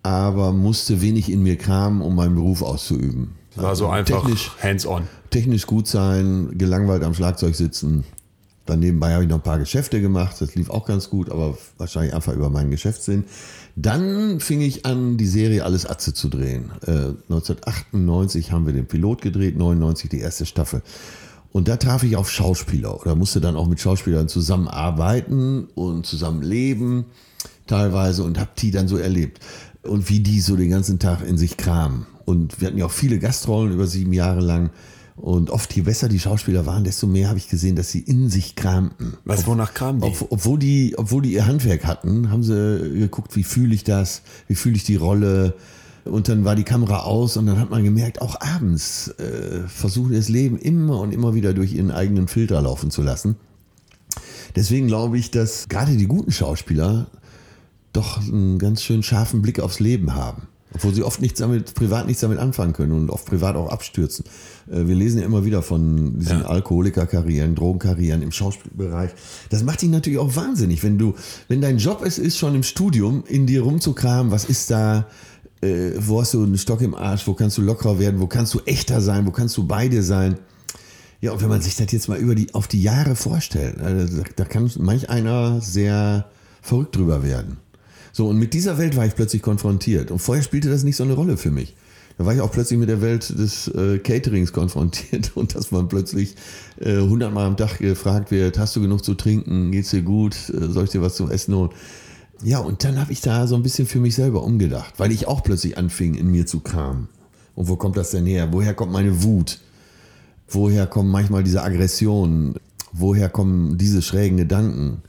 [0.03, 3.35] aber musste wenig in mir kramen, um meinen Beruf auszuüben.
[3.57, 5.09] War so einfach Technisch, hands-on.
[5.31, 8.05] technisch gut sein, gelangweilt am Schlagzeug sitzen.
[8.69, 10.37] Dann nebenbei habe ich noch ein paar Geschäfte gemacht.
[10.41, 13.25] Das lief auch ganz gut, aber wahrscheinlich einfach über meinen Geschäftssinn.
[13.77, 16.71] Dann fing ich an, die Serie Alles Atze zu drehen.
[16.87, 20.83] Äh, 1998 haben wir den Pilot gedreht, 99 die erste Staffel.
[21.51, 27.07] Und da traf ich auf Schauspieler oder musste dann auch mit Schauspielern zusammenarbeiten und zusammenleben
[27.67, 29.41] teilweise und habe die dann so erlebt.
[29.83, 32.07] Und wie die so den ganzen Tag in sich kramen.
[32.27, 34.69] Und wir hatten ja auch viele Gastrollen über sieben Jahre lang.
[35.21, 38.31] Und oft, je besser die Schauspieler waren, desto mehr habe ich gesehen, dass sie in
[38.31, 39.15] sich kramten.
[39.25, 40.07] Was, wonach kramen die?
[40.07, 40.95] Ob, obwohl die?
[40.97, 44.85] Obwohl die ihr Handwerk hatten, haben sie geguckt, wie fühle ich das, wie fühle ich
[44.85, 45.55] die Rolle.
[46.05, 50.13] Und dann war die Kamera aus und dann hat man gemerkt, auch abends äh, versuchen
[50.13, 53.37] das Leben immer und immer wieder durch ihren eigenen Filter laufen zu lassen.
[54.57, 57.09] Deswegen glaube ich, dass gerade die guten Schauspieler
[57.93, 60.43] doch einen ganz schön scharfen Blick aufs Leben haben.
[60.75, 64.25] Obwohl sie oft nichts damit, privat nichts damit anfangen können und oft privat auch abstürzen.
[64.71, 66.47] Äh, wir lesen ja immer wieder von diesen Ja.
[66.47, 69.11] Alkoholikerkarrieren, Drogenkarrieren im Schauspielbereich.
[69.51, 71.15] Das macht dich natürlich auch wahnsinnig, wenn du,
[71.49, 75.07] wenn dein Job es ist, schon im Studium in dir rumzukramen, was ist da,
[75.63, 78.53] äh, wo hast du einen Stock im Arsch, wo kannst du lockerer werden, wo kannst
[78.55, 80.39] du echter sein, wo kannst du bei dir sein.
[81.21, 84.07] Ja, und wenn man sich das jetzt mal über die, auf die Jahre vorstellt, äh,
[84.07, 86.27] da, da kann manch einer sehr
[86.61, 87.57] verrückt drüber werden.
[88.13, 90.11] So, und mit dieser Welt war ich plötzlich konfrontiert.
[90.11, 91.75] Und vorher spielte das nicht so eine Rolle für mich.
[92.19, 95.89] Da war ich auch plötzlich mit der Welt des äh, Caterings konfrontiert und dass man
[95.89, 96.35] plötzlich
[96.81, 100.69] äh, hundertmal am Tag gefragt wird, hast du genug zu trinken, geht's dir gut, äh,
[100.69, 101.71] soll ich dir was zum Essen holen?
[102.43, 105.27] Ja, und dann habe ich da so ein bisschen für mich selber umgedacht, weil ich
[105.27, 107.09] auch plötzlich anfing, in mir zu kramen.
[107.55, 108.49] Und wo kommt das denn her?
[108.53, 109.61] Woher kommt meine Wut?
[110.49, 112.55] Woher kommen manchmal diese Aggressionen?
[112.93, 115.03] Woher kommen diese schrägen Gedanken?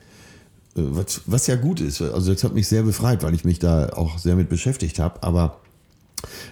[0.75, 2.01] Was, was ja gut ist.
[2.01, 5.23] Also das hat mich sehr befreit, weil ich mich da auch sehr mit beschäftigt habe.
[5.23, 5.60] Aber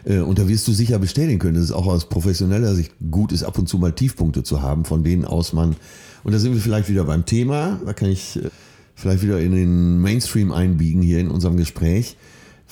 [0.06, 3.32] äh, und da wirst du sicher bestätigen können, dass es auch aus professioneller Sicht gut
[3.32, 5.75] ist, ab und zu mal Tiefpunkte zu haben, von denen aus man,
[6.23, 8.49] und da sind wir vielleicht wieder beim Thema, da kann ich äh,
[8.95, 12.17] vielleicht wieder in den Mainstream einbiegen hier in unserem Gespräch.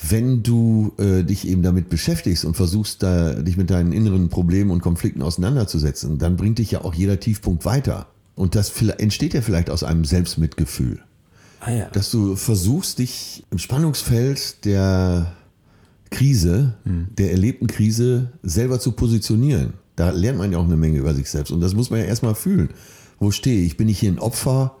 [0.08, 4.70] Wenn du äh, dich eben damit beschäftigst und versuchst, da, dich mit deinen inneren Problemen
[4.70, 8.06] und Konflikten auseinanderzusetzen, dann bringt dich ja auch jeder Tiefpunkt weiter.
[8.34, 11.00] Und das entsteht ja vielleicht aus einem Selbstmitgefühl
[11.66, 11.88] Ah ja.
[11.90, 15.34] dass du versuchst, dich im Spannungsfeld der
[16.10, 19.72] Krise, der erlebten Krise selber zu positionieren.
[19.96, 21.50] Da lernt man ja auch eine Menge über sich selbst.
[21.50, 22.70] Und das muss man ja erstmal fühlen.
[23.18, 23.76] Wo stehe ich?
[23.76, 24.76] Bin ich hier ein Opfer?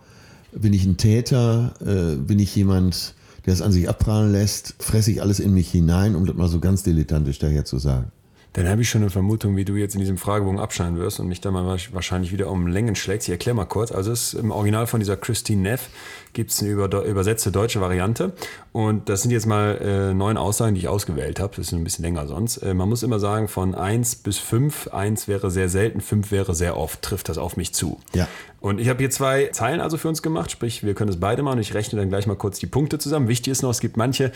[0.52, 1.74] Bin ich ein Täter?
[1.80, 3.14] Äh, bin ich jemand,
[3.46, 4.74] der es an sich abprallen lässt?
[4.78, 8.12] Fresse ich alles in mich hinein, um das mal so ganz dilettantisch daher zu sagen?
[8.56, 11.28] Dann habe ich schon eine Vermutung, wie du jetzt in diesem Fragebogen abschneiden wirst und
[11.28, 13.28] mich dann mal wahrscheinlich wieder um Längen schlägst.
[13.28, 13.92] Ich erkläre mal kurz.
[13.92, 15.90] Also es ist im Original von dieser Christine Neff
[16.32, 18.32] gibt es eine über, übersetzte deutsche Variante.
[18.72, 21.54] Und das sind jetzt mal äh, neun Aussagen, die ich ausgewählt habe.
[21.56, 22.56] Das ist ein bisschen länger sonst.
[22.56, 24.88] Äh, man muss immer sagen, von 1 bis 5.
[24.88, 27.02] 1 wäre sehr selten, 5 wäre sehr oft.
[27.02, 28.00] Trifft das auf mich zu.
[28.14, 28.26] Ja.
[28.60, 31.42] Und ich habe hier zwei Zeilen also für uns gemacht, sprich, wir können es beide
[31.42, 31.58] machen.
[31.58, 33.28] Ich rechne dann gleich mal kurz die Punkte zusammen.
[33.28, 34.32] Wichtig ist noch, es gibt manche,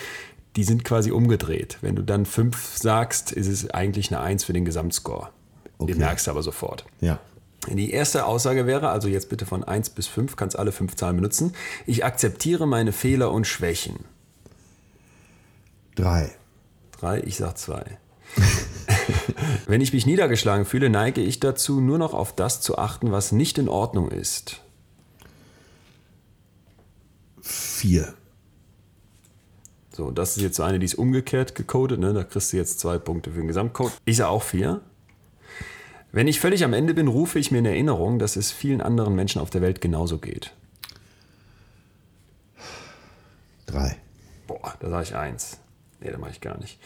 [0.56, 1.78] die sind quasi umgedreht.
[1.80, 5.30] Wenn du dann 5 sagst, ist es eigentlich eine 1 für den Gesamtscore.
[5.78, 5.92] Okay.
[5.92, 6.84] Den merkst du aber sofort.
[7.00, 7.20] Ja.
[7.68, 11.16] Die erste Aussage wäre, also jetzt bitte von 1 bis 5, kannst alle fünf Zahlen
[11.16, 11.52] benutzen.
[11.86, 14.04] Ich akzeptiere meine Fehler und Schwächen.
[15.94, 16.32] Drei.
[16.92, 17.98] 3, ich sag 2.
[19.66, 23.32] Wenn ich mich niedergeschlagen fühle, neige ich dazu, nur noch auf das zu achten, was
[23.32, 24.60] nicht in Ordnung ist.
[27.42, 28.14] Vier.
[30.00, 32.00] So, das ist jetzt so eine, die ist umgekehrt gecodet.
[32.00, 32.14] Ne?
[32.14, 33.92] Da kriegst du jetzt zwei Punkte für den Gesamtcode.
[34.06, 34.80] Ich sage auch vier.
[36.10, 39.14] Wenn ich völlig am Ende bin, rufe ich mir in Erinnerung, dass es vielen anderen
[39.14, 40.54] Menschen auf der Welt genauso geht.
[43.66, 43.98] Drei.
[44.46, 45.58] Boah, da sage ich eins.
[46.00, 46.78] Nee, da mache ich gar nicht.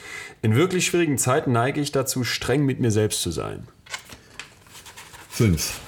[0.42, 3.68] In wirklich schwierigen Zeiten neige ich dazu, streng mit mir selbst zu sein.
[5.28, 5.78] Fünf.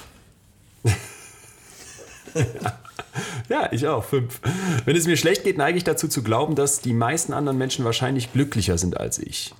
[2.33, 2.79] Ja,
[3.71, 4.03] ich auch.
[4.03, 4.41] Fünf.
[4.85, 7.85] Wenn es mir schlecht geht, neige ich dazu zu glauben, dass die meisten anderen Menschen
[7.85, 9.53] wahrscheinlich glücklicher sind als ich.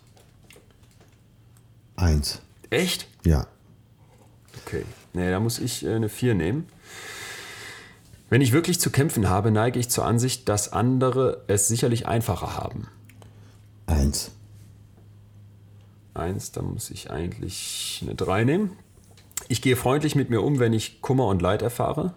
[1.95, 2.41] Eins.
[2.69, 3.07] Echt?
[3.23, 3.47] Ja.
[4.65, 4.83] Okay.
[5.13, 6.67] Nee, da muss ich äh, eine 4 nehmen.
[8.29, 12.55] Wenn ich wirklich zu kämpfen habe, neige ich zur Ansicht, dass andere es sicherlich einfacher
[12.55, 12.87] haben.
[13.85, 14.31] Eins.
[16.13, 18.71] Eins, da muss ich eigentlich eine 3 nehmen.
[19.47, 22.13] Ich gehe freundlich mit mir um, wenn ich Kummer und Leid erfahre.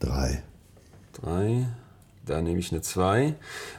[0.00, 0.42] Drei.
[1.12, 1.66] 3.
[2.24, 3.34] Da nehme ich eine 2.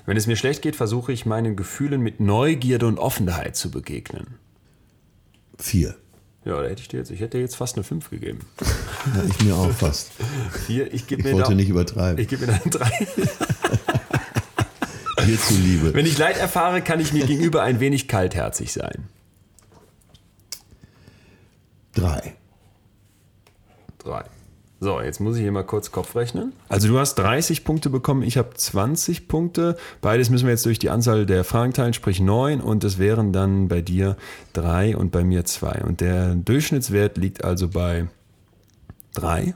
[0.06, 4.36] Wenn es mir schlecht geht, versuche ich meinen Gefühlen mit Neugierde und Offenheit zu begegnen.
[5.58, 5.96] Vier.
[6.46, 8.40] Ja, da hätte ich dir jetzt, ich hätte dir jetzt fast eine 5 gegeben.
[9.16, 10.12] Ja, ich mir auch fast.
[10.68, 12.22] 4, ich gebe Ich mir wollte da, nicht übertreiben.
[12.22, 13.08] Ich gebe mir da eine 3.
[15.26, 15.94] Dir zuliebe.
[15.94, 19.08] Wenn ich Leid erfahre, kann ich mir gegenüber ein wenig kaltherzig sein.
[21.94, 22.36] Drei.
[24.00, 24.26] 3.
[24.84, 26.52] So, jetzt muss ich hier mal kurz Kopf rechnen.
[26.68, 29.78] Also du hast 30 Punkte bekommen, ich habe 20 Punkte.
[30.02, 33.32] Beides müssen wir jetzt durch die Anzahl der Fragen teilen, sprich 9 und es wären
[33.32, 34.18] dann bei dir
[34.52, 35.86] 3 und bei mir 2.
[35.86, 38.08] Und der Durchschnittswert liegt also bei
[39.14, 39.56] drei.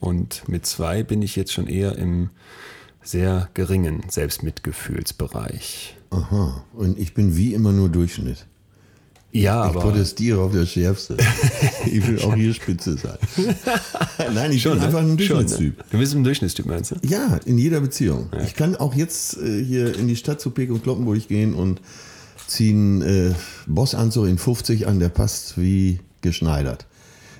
[0.00, 2.30] Und mit zwei bin ich jetzt schon eher im
[3.02, 5.98] sehr geringen Selbstmitgefühlsbereich.
[6.08, 6.64] Aha.
[6.72, 8.46] Und ich bin wie immer nur Durchschnitt.
[9.34, 11.16] Ja, Ich aber protestiere auf das Schärfste.
[11.86, 13.18] ich will auch hier Spitze sein.
[14.34, 14.82] Nein, ich bin ne?
[14.82, 15.76] einfach ein Schon, Durchschnittstyp.
[15.78, 15.84] ne?
[15.90, 16.96] Du bist ein Durchschnittstyp, meinst du?
[17.02, 18.30] Ja, in jeder Beziehung.
[18.44, 21.80] Ich kann auch jetzt äh, hier in die Stadt zu Pek und Kloppenburg gehen und
[22.46, 23.32] ziehen äh,
[23.66, 26.86] Bossanzug in 50 an, der passt wie geschneidert.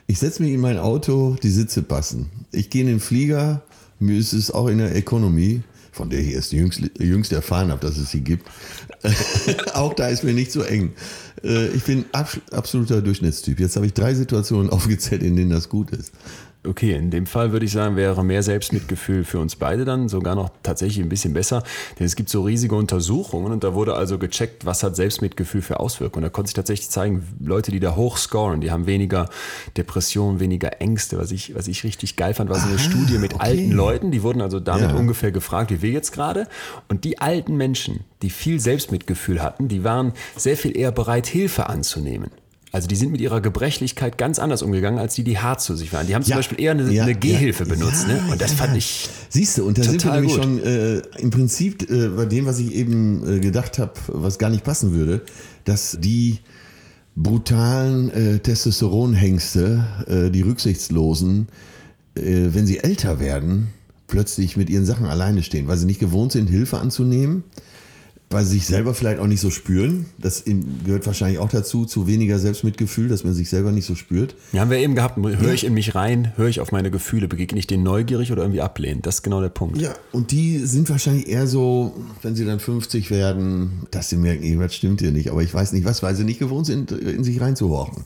[0.08, 2.28] Ich setze mich in mein Auto, die Sitze passen.
[2.50, 3.62] Ich gehe in den Flieger,
[4.00, 7.80] mir ist es auch in der Economy, von der ich erst jüngst, jüngst erfahren habe,
[7.86, 8.50] dass es sie gibt.
[9.74, 10.92] auch da ist mir nicht so eng.
[11.44, 13.60] Äh, ich bin abs absoluter Durchschnittstyp.
[13.60, 16.12] Jetzt habe ich drei Situationen aufgezählt, in denen das gut ist.
[16.66, 20.34] Okay, in dem Fall würde ich sagen, wäre mehr Selbstmitgefühl für uns beide dann sogar
[20.34, 21.62] noch tatsächlich ein bisschen besser.
[21.98, 25.78] Denn es gibt so riesige Untersuchungen und da wurde also gecheckt, was hat Selbstmitgefühl für
[25.78, 26.22] Auswirkungen.
[26.22, 29.28] Da konnte sich tatsächlich zeigen, Leute, die da hoch scoren, die haben weniger
[29.76, 31.18] Depressionen, weniger Ängste.
[31.18, 33.42] Was ich, was ich richtig geil fand, war so eine Aha, Studie mit okay.
[33.44, 34.96] alten Leuten, die wurden also damit Ja.
[34.96, 36.46] ungefähr gefragt, wie wir jetzt gerade.
[36.88, 41.68] Und die alten Menschen, die viel Selbstmitgefühl hatten, die waren sehr viel eher bereit, Hilfe
[41.68, 42.30] anzunehmen.
[42.74, 45.92] Also die sind mit ihrer Gebrechlichkeit ganz anders umgegangen, als die, die hart zu sich
[45.92, 46.08] waren.
[46.08, 48.08] Die haben zum Ja, Beispiel eher eine, ja, eine Gehhilfe ja, benutzt.
[48.08, 48.20] ne?
[48.32, 50.42] Und das fand ich Siehst du, und da sind wir nämlich gut.
[50.42, 54.50] schon äh, im Prinzip äh, bei dem, was ich eben äh, gedacht habe, was gar
[54.50, 55.22] nicht passen würde,
[55.64, 56.38] dass die
[57.14, 61.46] brutalen äh, Testosteronhengste, äh, die Rücksichtslosen,
[62.16, 63.68] äh, wenn sie älter werden,
[64.08, 67.44] plötzlich mit ihren Sachen alleine stehen, weil sie nicht gewohnt sind, Hilfe anzunehmen,
[68.34, 70.06] weil sie sich selber vielleicht auch nicht so spüren.
[70.18, 70.44] Das
[70.84, 74.34] gehört wahrscheinlich auch dazu, zu weniger Selbstmitgefühl, dass man sich selber nicht so spürt.
[74.52, 77.28] Ja, haben wir eben gehabt, höre ich in mich rein, höre ich auf meine Gefühle,
[77.28, 79.06] begegne ich denen neugierig oder irgendwie ablehnend.
[79.06, 79.78] Das ist genau der Punkt.
[79.78, 84.42] Ja, und die sind wahrscheinlich eher so, wenn sie dann 50 werden, dass sie merken,
[84.42, 85.30] irgendwas stimmt hier nicht.
[85.30, 88.04] Aber ich weiß nicht was, weil sie nicht gewohnt sind, in sich reinzuhorchen.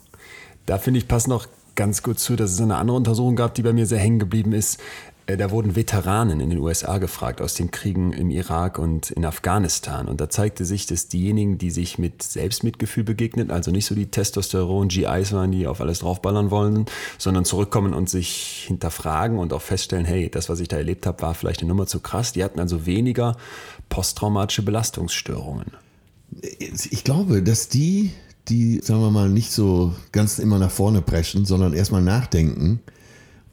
[0.66, 3.62] Da finde ich, passt noch ganz gut zu, dass es eine andere Untersuchung gab, die
[3.62, 4.80] bei mir sehr hängen geblieben ist.
[5.28, 9.24] Äh, Da wurden Veteranen in den USA gefragt aus den Kriegen im Irak und in
[9.24, 10.08] Afghanistan.
[10.08, 14.06] Und da zeigte sich, dass diejenigen, die sich mit Selbstmitgefühl begegnen, also nicht so die
[14.06, 16.86] Testosteron-GIs waren, die auf alles draufballern wollen,
[17.18, 21.22] sondern zurückkommen und sich hinterfragen und auch feststellen, hey, das, was ich da erlebt habe,
[21.22, 22.32] war vielleicht eine Nummer zu krass.
[22.32, 23.36] Die hatten also weniger
[23.88, 25.72] posttraumatische Belastungsstörungen.
[26.90, 28.12] Ich glaube, dass die,
[28.48, 32.80] die, sagen wir mal, nicht so ganz immer nach vorne preschen, sondern erstmal nachdenken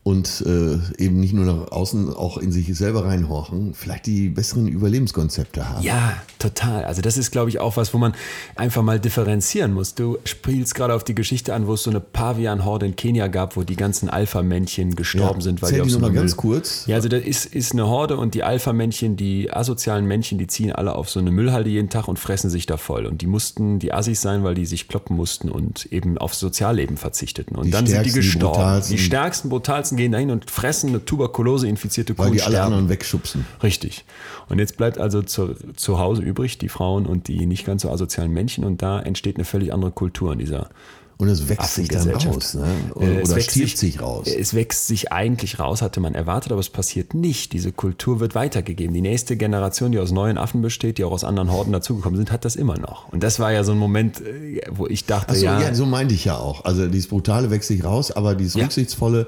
[0.07, 4.67] und äh, eben nicht nur nach außen auch in sich selber reinhorchen, vielleicht die besseren
[4.67, 5.83] Überlebenskonzepte haben.
[5.83, 6.85] Ja, total.
[6.85, 8.13] Also das ist, glaube ich, auch was, wo man
[8.55, 9.95] einfach mal differenzieren muss.
[9.95, 13.57] Du spielst gerade auf die Geschichte an, wo es so eine Pavian-Horde in Kenia gab,
[13.57, 16.19] wo die ganzen Alpha-Männchen gestorben Ja, sind, weil die auf die so noch mal eine
[16.19, 16.85] ganz kurz.
[16.85, 20.71] Ja, also da ist, ist eine Horde und die Alpha-Männchen, die asozialen Männchen, die ziehen
[20.71, 23.07] alle auf so eine Müllhalde jeden Tag und fressen sich da voll.
[23.07, 26.97] Und die mussten die Assis sein, weil die sich kloppen mussten und eben aufs Sozialleben
[26.97, 27.55] verzichteten.
[27.55, 28.53] Und Die dann sind die die gestorben.
[28.53, 28.95] brutalsten.
[28.97, 32.89] die stärksten, brutalsten gehen dahin und fressen eine Tuberkulose-infizierte Kuh Weil und die alle anderen
[32.89, 33.45] wegschubsen.
[33.63, 34.05] Richtig.
[34.49, 37.89] Und jetzt bleibt also zu, zu Hause übrig die Frauen und die nicht ganz so
[37.89, 40.69] asozialen Männchen und da entsteht eine völlig andere Kultur in dieser
[41.17, 42.55] Und es wächst sich dann raus.
[42.55, 42.63] Ne?
[42.65, 44.27] Äh, Oder, es oder wächst stirbt sich raus.
[44.27, 47.53] Es wächst sich eigentlich raus, hatte man erwartet, aber es passiert nicht.
[47.53, 48.93] Diese Kultur wird weitergegeben.
[48.93, 52.31] Die nächste Generation, die aus neuen Affen besteht, die auch aus anderen Horden dazugekommen sind,
[52.33, 53.07] hat das immer noch.
[53.13, 55.73] Und das war ja so ein Moment, äh, wo ich dachte, Achso, ja, ja.
[55.73, 56.65] so meinte ich ja auch.
[56.65, 58.63] Also dieses Brutale wächst sich raus, aber dieses Ja.
[58.63, 59.27] Rücksichtsvolle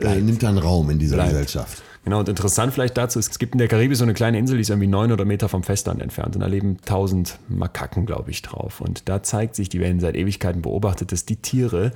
[0.00, 1.30] äh, nimmt dann Raum in dieser Bleibt.
[1.30, 1.82] Gesellschaft.
[2.06, 4.58] Genau, und interessant vielleicht dazu ist, es gibt in der Karibik so eine kleine Insel,
[4.58, 8.30] die ist irgendwie neun oder Meter vom Festland entfernt und da leben tausend Makaken, glaube
[8.30, 8.80] ich, drauf.
[8.80, 11.90] Und da zeigt sich, die werden seit Ewigkeiten beobachtet, dass die Tiere,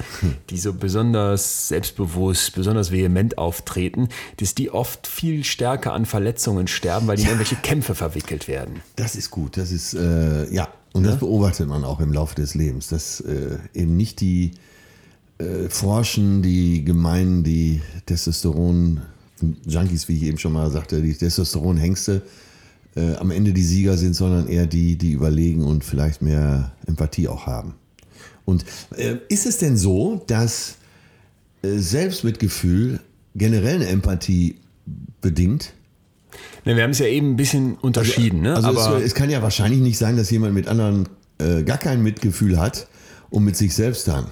[0.51, 4.09] die so besonders selbstbewusst, besonders vehement auftreten,
[4.39, 8.81] dass die oft viel stärker an Verletzungen sterben, weil die in irgendwelche Kämpfe verwickelt werden.
[8.97, 9.57] Das ist gut.
[9.57, 10.67] Das ist, äh, ja.
[10.93, 14.51] Und das beobachtet man auch im Laufe des Lebens, dass äh, eben nicht die
[15.41, 22.23] äh, Forschen, die Gemeinen, die Testosteron-Junkies, wie ich eben schon mal sagte, die Testosteron-Hengste
[22.97, 27.29] äh, am Ende die Sieger sind, sondern eher die, die überlegen und vielleicht mehr Empathie
[27.29, 27.75] auch haben.
[28.45, 28.65] Und
[28.97, 30.77] äh, ist es denn so, dass
[31.63, 33.01] äh, Selbstmitgefühl
[33.35, 34.57] generell eine Empathie
[35.21, 35.73] bedingt?
[36.65, 38.55] Ne, wir haben es ja eben ein bisschen unterschieden, ne?
[38.55, 41.79] Also aber es, es kann ja wahrscheinlich nicht sein, dass jemand mit anderen äh, gar
[41.79, 42.89] kein Mitgefühl hat
[43.31, 44.27] und mit sich selbst dann.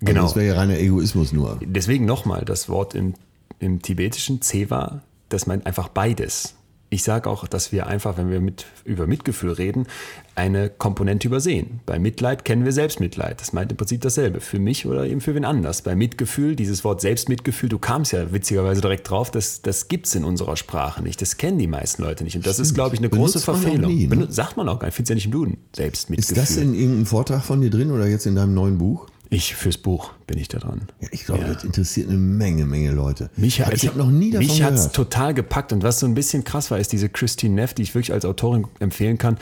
[0.00, 0.22] Genau.
[0.22, 1.58] Also das wäre ja reiner Egoismus nur.
[1.62, 3.14] deswegen nochmal das Wort im,
[3.58, 6.54] im tibetischen Ceva, das meint einfach beides.
[6.90, 9.86] Ich sage auch, dass wir einfach, wenn wir mit, über Mitgefühl reden,
[10.34, 11.80] eine Komponente übersehen.
[11.84, 13.42] Bei Mitleid kennen wir Selbstmitleid.
[13.42, 14.40] Das meint im Prinzip dasselbe.
[14.40, 15.82] Für mich oder eben für wen anders.
[15.82, 20.14] Bei Mitgefühl, dieses Wort Selbstmitgefühl, du kamst ja witzigerweise direkt drauf, das, das gibt es
[20.14, 21.20] in unserer Sprache nicht.
[21.20, 22.36] Das kennen die meisten Leute nicht.
[22.36, 23.94] Und das ist, glaube ich, eine große Benutzt auch Verfehlung.
[23.94, 24.26] nie, ne?
[24.30, 24.94] Sagt man auch gar nicht.
[24.94, 25.58] Findest ja nicht im Duden.
[25.76, 26.38] Selbstmitgefühl.
[26.38, 29.08] Ist das in irgendeinem Vortrag von dir drin oder jetzt in deinem neuen Buch?
[29.30, 30.88] Ich fürs Buch bin ich da dran.
[31.00, 33.30] Ja, ich glaube, das interessiert eine Menge, Menge Leute.
[33.36, 35.72] Mich, Aber ich habe noch nie davon Mich hat es total gepackt.
[35.72, 38.24] Und was so ein bisschen krass war, ist diese Christine Neff, die ich wirklich als
[38.24, 39.38] Autorin empfehlen kann.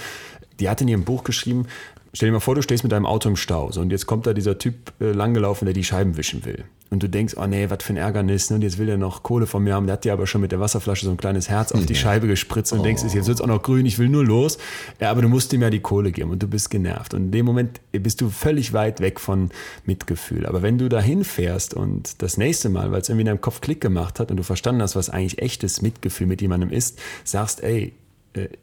[0.59, 1.67] Die hat in ihrem Buch geschrieben,
[2.13, 3.71] stell dir mal vor, du stehst mit deinem Auto im Stau.
[3.71, 6.65] So, und jetzt kommt da dieser Typ äh, langgelaufen, der die Scheiben wischen will.
[6.89, 8.51] Und du denkst, oh nee, was für ein Ärgernis.
[8.51, 8.57] Ne?
[8.57, 9.87] Und jetzt will er noch Kohle von mir haben.
[9.87, 12.29] Der hat dir aber schon mit der Wasserflasche so ein kleines Herz auf die Scheibe
[12.29, 14.59] gespritzt und denkst, jetzt wird es auch noch grün, ich will nur los.
[15.01, 17.15] Ja, aber du musst ihm ja die Kohle geben und du bist genervt.
[17.15, 19.51] Und in dem Moment bist du völlig weit weg von
[19.85, 20.47] Mitgefühl.
[20.47, 23.61] Aber wenn du dahin fährst und das nächste Mal, weil es irgendwie in deinem Kopf
[23.61, 27.63] Klick gemacht hat und du verstanden hast, was eigentlich echtes Mitgefühl mit jemandem ist, sagst,
[27.63, 27.95] ey,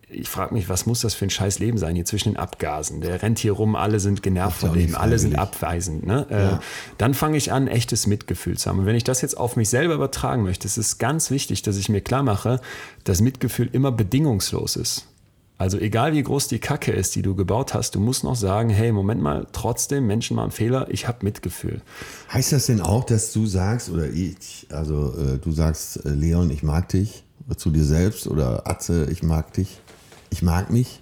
[0.10, 3.02] ich frage mich, was muss das für ein scheiß Leben sein hier zwischen den Abgasen?
[3.02, 6.06] Der rennt hier rum, alle sind genervt ja von dem, alle sind abweisend.
[6.06, 6.28] Ne?
[6.30, 6.64] Äh,
[6.98, 8.80] dann fange ich an, echtes Mitgefühl zu haben.
[8.80, 11.78] Und wenn ich das jetzt auf mich selber übertragen möchte, ist es ganz wichtig, dass
[11.78, 12.62] ich mir klar mache,
[13.04, 15.08] dass Mitgefühl immer bedingungslos ist.
[15.58, 18.70] Also egal wie groß die Kacke ist, die du gebaut hast, du musst noch sagen,
[18.70, 21.82] hey, Moment mal, trotzdem, Menschen machen Fehler, ich habe Mitgefühl.
[22.34, 26.50] Heißt das denn auch, dass du sagst, oder ich, also äh, du sagst, äh, Leon,
[26.50, 27.24] ich mag dich,
[27.58, 29.80] zu dir selbst, oder Atze, ich mag dich,
[30.30, 31.00] ich mag mich?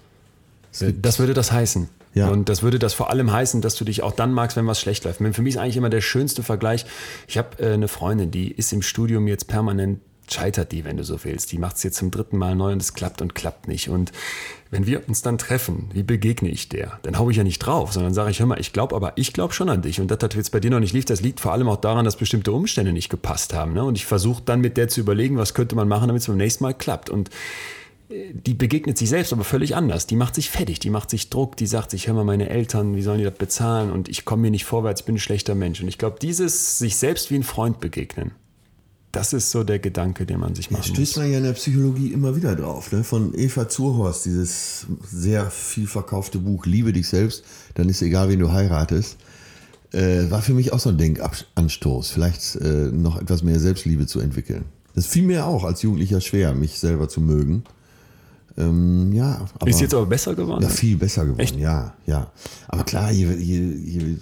[0.80, 1.88] Äh, Das würde das heißen.
[2.14, 2.28] Ja.
[2.28, 4.80] Und das würde das vor allem heißen, dass du dich auch dann magst, wenn was
[4.80, 5.18] schlecht läuft.
[5.18, 6.84] Für mich ist eigentlich immer der schönste Vergleich.
[7.26, 11.04] Ich habe äh, eine Freundin, die ist im Studium jetzt permanent scheitert die, wenn du
[11.04, 11.52] so willst.
[11.52, 13.88] Die macht es jetzt zum dritten Mal neu und es klappt und klappt nicht.
[13.88, 14.12] Und
[14.70, 16.98] wenn wir uns dann treffen, wie begegne ich der?
[17.02, 19.32] Dann hau ich ja nicht drauf, sondern sage ich, hör mal, ich glaube aber, ich
[19.32, 20.00] glaube schon an dich.
[20.00, 22.04] Und das hat jetzt bei dir noch nicht lief, das liegt vor allem auch daran,
[22.04, 23.74] dass bestimmte Umstände nicht gepasst haben.
[23.74, 23.84] Ne?
[23.84, 26.36] Und ich versuche dann mit der zu überlegen, was könnte man machen, damit es beim
[26.36, 27.10] nächsten Mal klappt.
[27.10, 27.30] Und
[28.32, 30.06] die begegnet sich selbst aber völlig anders.
[30.06, 32.94] Die macht sich fertig, die macht sich Druck, die sagt sich, hör mal, meine Eltern,
[32.96, 35.54] wie sollen die das bezahlen und ich komme mir nicht vorwärts, ich bin ein schlechter
[35.54, 35.80] Mensch.
[35.80, 38.32] Und ich glaube, dieses sich selbst wie ein Freund begegnen,
[39.12, 41.22] das ist so der Gedanke, den man sich Da machen stößt muss.
[41.22, 42.90] man ja in der Psychologie immer wieder drauf.
[42.92, 43.04] Ne?
[43.04, 47.44] Von Eva Zurhorst, dieses sehr viel verkaufte Buch Liebe dich selbst,
[47.74, 49.18] dann ist egal, wen du heiratest.
[49.92, 54.20] Äh, war für mich auch so ein Denkanstoß, vielleicht äh, noch etwas mehr Selbstliebe zu
[54.20, 54.64] entwickeln.
[54.94, 57.64] Das fiel mir auch als Jugendlicher schwer, mich selber zu mögen.
[58.56, 60.62] Ähm, ja, aber, Ist jetzt aber besser geworden?
[60.62, 61.56] ja, viel besser geworden, Echt?
[61.58, 62.30] ja, ja.
[62.68, 64.16] Aber klar, je, je, je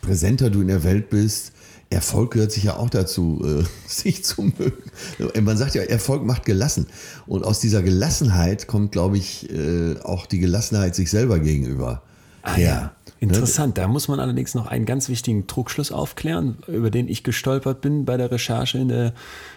[0.00, 1.52] präsenter du in der Welt bist,
[1.92, 5.44] Erfolg gehört sich ja auch dazu, äh, sich zu mögen.
[5.44, 6.86] Man sagt ja, Erfolg macht gelassen.
[7.26, 12.02] Und aus dieser Gelassenheit kommt, glaube ich, äh, auch die Gelassenheit sich selber gegenüber.
[12.42, 12.92] Ah, ja.
[13.20, 13.78] Interessant.
[13.78, 18.04] Da muss man allerdings noch einen ganz wichtigen Trugschluss aufklären, über den ich gestolpert bin
[18.04, 19.14] bei der Recherche in der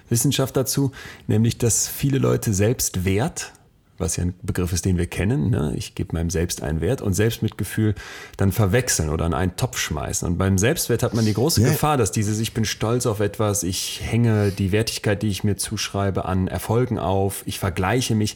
[0.08, 0.92] Wissenschaft dazu,
[1.26, 3.54] nämlich, dass viele Leute Selbstwert,
[3.98, 5.74] was ja ein Begriff ist, den wir kennen, ne?
[5.76, 7.96] ich gebe meinem Selbst einen Wert und Selbstmitgefühl
[8.38, 10.28] dann verwechseln oder in einen Topf schmeißen.
[10.28, 11.70] Und beim Selbstwert hat man die große Ja.
[11.70, 15.58] Gefahr, dass dieses, ich bin stolz auf etwas, ich hänge die Wertigkeit, die ich mir
[15.58, 18.36] zuschreibe, an Erfolgen auf, ich vergleiche mich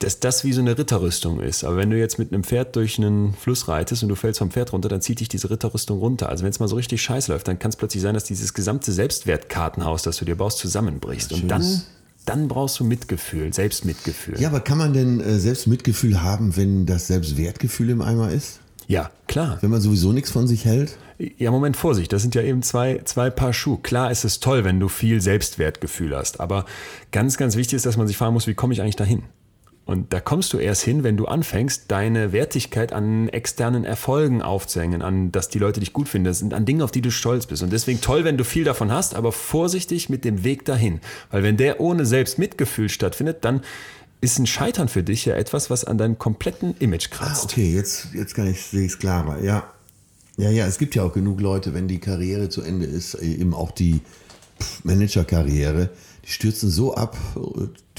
[0.00, 1.64] dass das wie so eine Ritterrüstung ist.
[1.64, 4.50] Aber wenn du jetzt mit einem Pferd durch einen Fluss reitest und du fällst vom
[4.50, 6.28] Pferd runter, dann zieht dich diese Ritterrüstung runter.
[6.28, 8.54] Also wenn es mal so richtig scheiße läuft, dann kann es plötzlich sein, dass dieses
[8.54, 11.32] gesamte Selbstwertkartenhaus, das du dir baust, zusammenbricht.
[11.32, 11.82] Und dann,
[12.26, 14.40] dann brauchst du Mitgefühl, Selbstmitgefühl.
[14.40, 18.60] Ja, aber kann man denn äh, selbst Mitgefühl haben, wenn das Selbstwertgefühl im Eimer ist?
[18.86, 19.58] ja klar.
[19.60, 20.96] Wenn man sowieso nichts von sich hält?
[21.18, 23.78] Ja, Moment, Vorsicht, das sind ja eben zwei, zwei Paar Schuhe.
[23.82, 26.64] Klar ist es toll, wenn du viel Selbstwertgefühl hast, aber
[27.12, 29.22] ganz, ganz wichtig ist, dass man sich fragen muss, wie komme ich eigentlich dahin?
[29.86, 35.02] Und da kommst du erst hin, wenn du anfängst, deine Wertigkeit an externen Erfolgen aufzuhängen,
[35.02, 37.44] an dass die Leute dich gut finden, das sind an Dingen, auf die du stolz
[37.46, 37.62] bist.
[37.62, 41.00] Und deswegen toll, wenn du viel davon hast, aber vorsichtig mit dem Weg dahin.
[41.30, 43.60] Weil wenn der ohne Selbstmitgefühl stattfindet, dann
[44.22, 47.44] ist ein Scheitern für dich ja etwas, was an deinem kompletten Image Ah, kratzt.
[47.44, 49.42] okay, jetzt, jetzt kann ich sehe ich es klarer.
[49.44, 49.70] Ja.
[50.38, 53.26] ja, ja, es gibt ja auch genug Leute, wenn die Karriere zu Ende ist, äh,
[53.26, 54.00] eben auch die
[54.82, 55.90] Managerkarriere,
[56.24, 57.16] die stürzen so ab,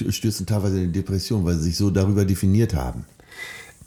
[0.09, 3.05] stürzen teilweise in die Depression, weil sie sich so darüber definiert haben.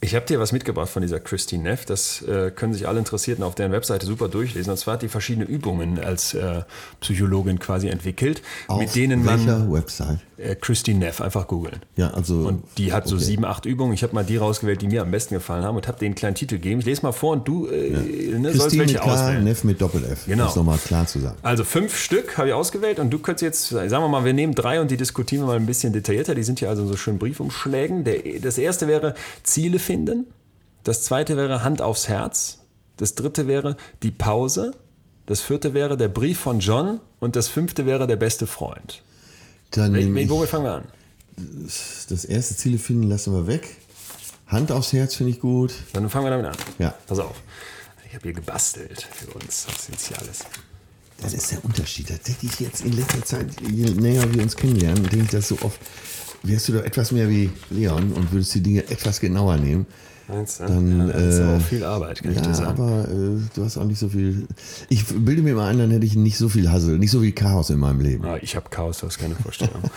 [0.00, 1.84] Ich habe dir was mitgebracht von dieser Christine Neff.
[1.84, 4.70] Das äh, können sich alle Interessierten auf deren Webseite super durchlesen.
[4.70, 6.62] Und zwar hat die verschiedene Übungen als äh,
[7.00, 10.20] Psychologin quasi entwickelt, Auf mit denen welcher man Website?
[10.38, 11.80] Äh, Christine Neff einfach googeln.
[11.96, 12.46] Ja, also.
[12.46, 13.24] Und die hat so okay.
[13.24, 13.92] sieben, acht Übungen.
[13.92, 16.34] Ich habe mal die rausgewählt, die mir am besten gefallen haben und habe einen kleinen
[16.34, 16.80] Titel gegeben.
[16.80, 19.44] Ich lese mal vor und du äh, ne, sollst Christine mit welche K, auswählen.
[19.44, 20.26] Neff mit Doppel-F.
[20.26, 20.44] Genau.
[20.44, 21.36] Um es nochmal klar zu sagen.
[21.42, 24.54] Also fünf Stück habe ich ausgewählt und du könntest jetzt, sagen wir mal, wir nehmen
[24.54, 26.34] drei und die diskutieren wir mal ein bisschen detaillierter.
[26.34, 28.04] Die sind hier also so schönen Briefumschlägen.
[28.04, 30.26] Der, das erste wäre Ziele finden.
[30.84, 32.60] Das zweite wäre Hand aufs Herz.
[32.96, 34.72] Das dritte wäre die Pause.
[35.26, 37.00] Das vierte wäre der Brief von John.
[37.20, 39.02] Und das fünfte wäre der beste Freund.
[39.72, 40.84] Dann Wel- ich, Womit fangen wir an?
[42.08, 43.76] das erste Ziele finden lassen wir weg.
[44.46, 45.72] Hand aufs Herz finde ich gut.
[45.92, 46.56] Dann fangen wir damit an.
[46.78, 46.94] Ja.
[47.06, 47.36] Pass auf.
[48.08, 49.66] Ich habe hier gebastelt für uns.
[49.68, 50.38] Was ist hier alles?
[51.20, 52.08] Das ist der Unterschied.
[52.10, 55.48] Das denke ich jetzt in letzter Zeit, je näher wir uns kennenlernen, denke ich das
[55.48, 55.78] so oft.
[56.44, 59.86] Wärst du doch etwas mehr wie Leon und würdest die Dinge etwas genauer nehmen,
[60.28, 60.64] Meinst du?
[60.66, 62.80] Dann, ja, das ist aber äh, auch viel Arbeit, kann ich Ja, dir sagen.
[62.80, 64.46] aber äh, du hast auch nicht so viel.
[64.90, 67.32] Ich bilde mir mal ein, dann hätte ich nicht so viel Hassel, nicht so viel
[67.32, 68.24] Chaos in meinem Leben.
[68.26, 69.82] Ah, ich habe Chaos, du hast keine Vorstellung.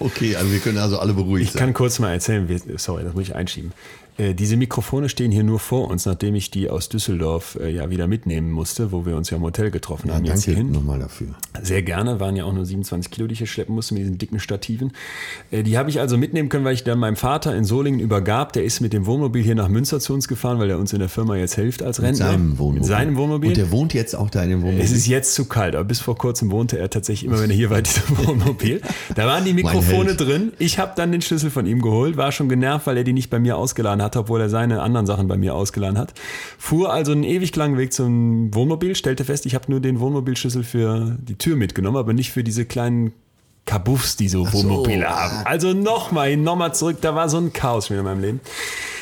[0.00, 2.46] Okay, also wir können also alle beruhigt Ich kann kurz mal erzählen,
[2.76, 3.72] sorry, das muss ich einschieben.
[4.18, 7.88] Äh, diese Mikrofone stehen hier nur vor uns, nachdem ich die aus Düsseldorf äh, ja
[7.88, 10.24] wieder mitnehmen musste, wo wir uns ja im Hotel getroffen Ja, haben.
[10.24, 10.72] Jetzt danke hierhin.
[10.72, 11.28] nochmal dafür.
[11.62, 14.18] Sehr gerne, waren ja auch nur 27 Kilo, die ich hier schleppen musste mit diesen
[14.18, 14.92] dicken Stativen.
[15.50, 18.52] Äh, die habe ich also mitnehmen können, weil ich dann meinem Vater in Solingen übergab.
[18.52, 20.98] Der ist mit dem Wohnmobil hier nach Münster zu uns gefahren, weil er uns in
[20.98, 22.26] der Firma jetzt hilft als Mit Rentner.
[22.26, 22.80] seinem Wohnmobil.
[22.80, 23.48] Mit seinem Wohnmobil.
[23.50, 24.84] Und der wohnt jetzt auch da in dem Wohnmobil.
[24.84, 27.56] Es ist jetzt zu kalt, aber bis vor kurzem wohnte er tatsächlich immer, wenn er
[27.56, 28.80] hier war, in diesem Wohnmobil.
[29.14, 30.52] Da waren die Mikrofone drin.
[30.58, 33.30] Ich habe dann den Schlüssel von ihm geholt, war schon genervt, weil er die nicht
[33.30, 36.14] bei mir ausgeladen hat, obwohl er seine anderen Sachen bei mir ausgeladen hat.
[36.58, 40.64] Fuhr also einen ewig langen Weg zum Wohnmobil, stellte fest, ich habe nur den Wohnmobilschlüssel
[40.64, 43.12] für die Tür mitgenommen, aber nicht für diese kleinen
[43.64, 45.46] Kabuffs, die so so, Wohnmobile haben.
[45.46, 48.40] Also nochmal, nochmal zurück, da war so ein Chaos wieder in meinem Leben.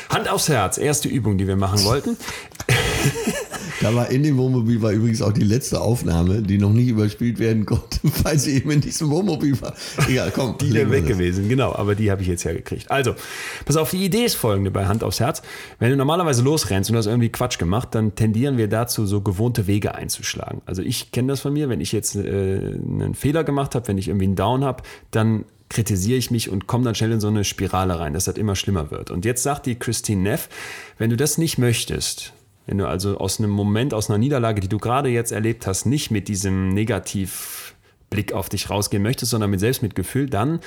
[0.09, 2.17] Hand aufs Herz, erste Übung, die wir machen wollten.
[3.81, 7.39] Da war in dem Wohnmobil war übrigens auch die letzte Aufnahme, die noch nicht überspielt
[7.39, 9.73] werden konnte, weil sie eben in diesem Wohnmobil war.
[10.07, 10.57] Egal, komm.
[10.59, 11.17] Die wäre weg das.
[11.17, 12.89] gewesen, genau, aber die habe ich jetzt ja gekriegt.
[12.89, 13.15] Also,
[13.65, 15.41] pass auf, die Idee ist folgende bei Hand aufs Herz.
[15.79, 19.67] Wenn du normalerweise losrennst und hast irgendwie Quatsch gemacht, dann tendieren wir dazu, so gewohnte
[19.67, 20.61] Wege einzuschlagen.
[20.65, 23.97] Also ich kenne das von mir, wenn ich jetzt äh, einen Fehler gemacht habe, wenn
[23.97, 27.27] ich irgendwie einen Down habe, dann kritisiere ich mich und komme dann schnell in so
[27.27, 29.11] eine Spirale rein, dass das immer schlimmer wird.
[29.11, 30.49] Und jetzt sagt die Christine Neff,
[30.97, 32.33] wenn du das nicht möchtest,
[32.67, 35.85] wenn du also aus einem Moment, aus einer Niederlage, die du gerade jetzt erlebt hast,
[35.85, 40.59] nicht mit diesem Negativblick auf dich rausgehen möchtest, sondern mit Selbstmitgefühl, dann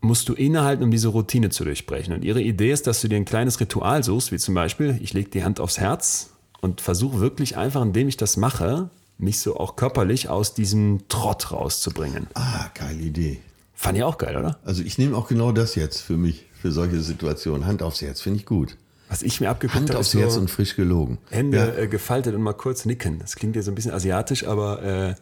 [0.00, 2.12] musst du innehalten, um diese Routine zu durchbrechen.
[2.12, 5.12] Und ihre Idee ist, dass du dir ein kleines Ritual suchst, wie zum Beispiel, ich
[5.12, 6.30] lege die Hand aufs Herz
[6.60, 11.52] und versuche wirklich einfach, indem ich das mache, mich so auch körperlich aus diesem Trott
[11.52, 12.26] rauszubringen.
[12.34, 13.40] Ah, geile Idee.
[13.74, 14.58] Fand ich auch geil, oder?
[14.64, 17.66] Also ich nehme auch genau das jetzt für mich, für solche Situationen.
[17.66, 18.76] Hand aufs Herz, finde ich gut.
[19.08, 21.18] Was ich mir abgeguckt Hand habe, aufs ist Herz so und frisch gelogen.
[21.30, 21.82] Hände Ja.
[21.82, 23.18] äh, gefaltet und mal kurz nicken.
[23.18, 25.14] Das klingt ja so ein bisschen asiatisch, aber äh,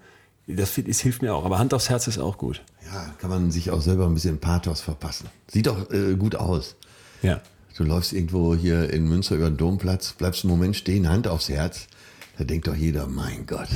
[0.49, 1.45] das, das hilft mir auch.
[1.45, 2.63] Aber Hand aufs Herz ist auch gut.
[2.93, 5.29] Ja, kann man sich auch selber ein bisschen Pathos verpassen.
[5.49, 6.77] Sieht doch äh, gut aus.
[7.23, 7.41] Ja.
[7.77, 11.49] Du läufst irgendwo hier in Münster über den Domplatz, bleibst einen Moment stehen, Hand aufs
[11.49, 11.87] Herz.
[12.39, 13.69] Da denkt doch jeder, mein Gott,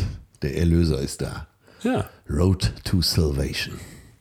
[0.42, 1.46] der Erlöser ist da.
[1.82, 2.08] Ja.
[2.28, 3.74] Road to Salvation.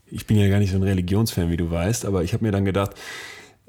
[0.07, 2.51] Ich bin ja gar nicht so ein Religionsfan, wie du weißt, aber ich habe mir
[2.51, 2.91] dann gedacht,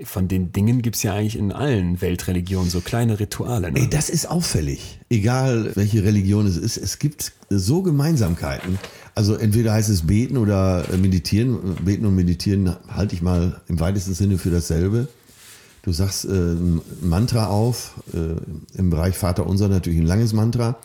[0.05, 3.72] von den Dingen gibt es ja eigentlich in allen Weltreligionen so kleine Rituale.
[3.72, 3.80] Ne?
[3.80, 5.01] Ey, das ist auffällig.
[5.11, 8.78] Egal, welche Religion es ist, es gibt so Gemeinsamkeiten.
[9.14, 11.76] Also entweder heißt es beten oder meditieren.
[11.84, 15.09] Beten und meditieren halte ich mal im weitesten Sinne für dasselbe.
[15.82, 20.78] Du sagst äh, ein Mantra auf, äh, im Bereich Vater Unser natürlich ein langes Mantra.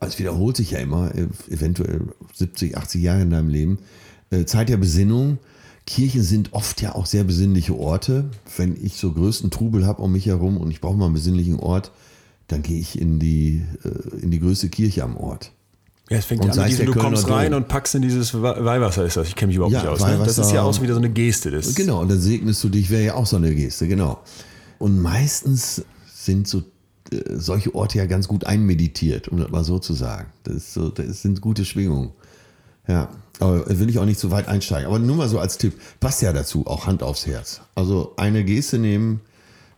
[0.00, 1.12] Es wiederholt sich ja immer,
[1.50, 2.00] eventuell
[2.32, 3.78] 70, 80 Jahre in deinem Leben.
[4.30, 5.38] Äh, Zeit der Besinnung.
[5.94, 8.30] Kirchen sind oft ja auch sehr besinnliche Orte.
[8.56, 11.58] Wenn ich so größten Trubel habe um mich herum und ich brauche mal einen besinnlichen
[11.58, 11.90] Ort,
[12.46, 15.50] dann gehe ich in die, äh, in die größte Kirche am Ort.
[16.08, 17.62] Ja, es fängt Und an, mit es diesem, du kommst Kölner rein Dom.
[17.62, 19.28] und packst in dieses We- Weihwasser, ist das.
[19.28, 20.00] Ich kenne mich überhaupt Ja, nicht aus.
[20.00, 20.18] Ne?
[20.24, 21.50] Das ist ja auch wieder so eine Geste.
[21.50, 24.20] Das Genau, und dann segnest du dich, wäre ja auch so eine Geste, genau.
[24.78, 26.58] Und meistens sind so
[27.12, 30.26] äh, solche Orte ja ganz gut einmeditiert, um das mal so zu sagen.
[30.44, 32.10] Das, ist so, das sind gute Schwingungen.
[32.86, 33.08] Ja,
[33.38, 34.86] aber will ich auch nicht so weit einsteigen.
[34.86, 37.60] Aber nur mal so als Tipp, passt ja dazu, auch Hand aufs Herz.
[37.74, 39.20] Also eine Geste nehmen,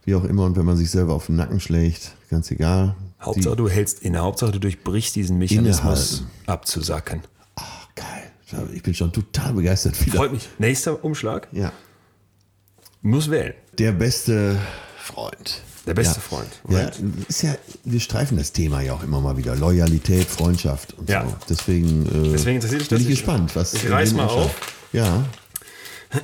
[0.04, 2.96] wie auch immer, und wenn man sich selber auf den Nacken schlägt, ganz egal.
[3.20, 4.18] Hauptsache, du hältst inne.
[4.18, 6.26] Hauptsache, du durchbrichst diesen Mechanismus Innehalten.
[6.46, 7.20] abzusacken.
[7.54, 8.30] ach, geil.
[8.74, 10.18] Ich bin schon total begeistert wieder.
[10.18, 10.48] Freut mich.
[10.58, 11.48] Nächster Umschlag.
[11.52, 11.72] Ja.
[13.00, 13.54] Muss wählen.
[13.78, 14.58] Der beste
[14.98, 15.62] Freund.
[15.86, 16.20] Der beste ja.
[16.20, 16.48] Freund.
[16.68, 16.90] Ja,
[17.28, 19.56] ist ja, wir streifen das Thema ja auch immer mal wieder.
[19.56, 21.24] Loyalität, Freundschaft und Ja.
[21.24, 21.36] so.
[21.48, 23.74] Deswegen, äh, Deswegen interessiert bin ich gespannt, was.
[23.74, 24.54] Ich reiß mal auf.
[24.92, 25.24] Ja,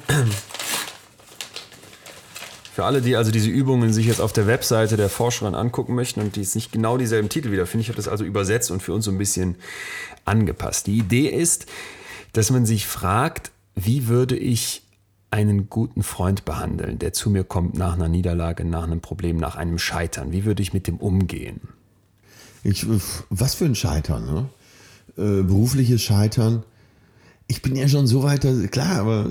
[2.74, 6.20] Für alle, die also diese Übungen sich jetzt auf der Webseite der Forscherin angucken möchten
[6.20, 8.92] und die jetzt nicht genau dieselben Titel wiederfinden, ich habe das also übersetzt und für
[8.92, 9.56] uns so ein bisschen
[10.24, 10.86] angepasst.
[10.86, 11.66] Die Idee ist,
[12.34, 14.82] dass man sich fragt, wie würde ich
[15.30, 19.56] einen guten Freund behandeln, der zu mir kommt nach einer Niederlage, nach einem Problem, nach
[19.56, 20.32] einem Scheitern?
[20.32, 21.60] Wie würde ich mit dem umgehen?
[22.64, 22.86] ich,
[23.30, 24.48] was für ein Scheitern, ne?
[25.16, 26.64] Äh, berufliches Scheitern.
[27.46, 29.26] Ich bin ja schon so weit, klar, aber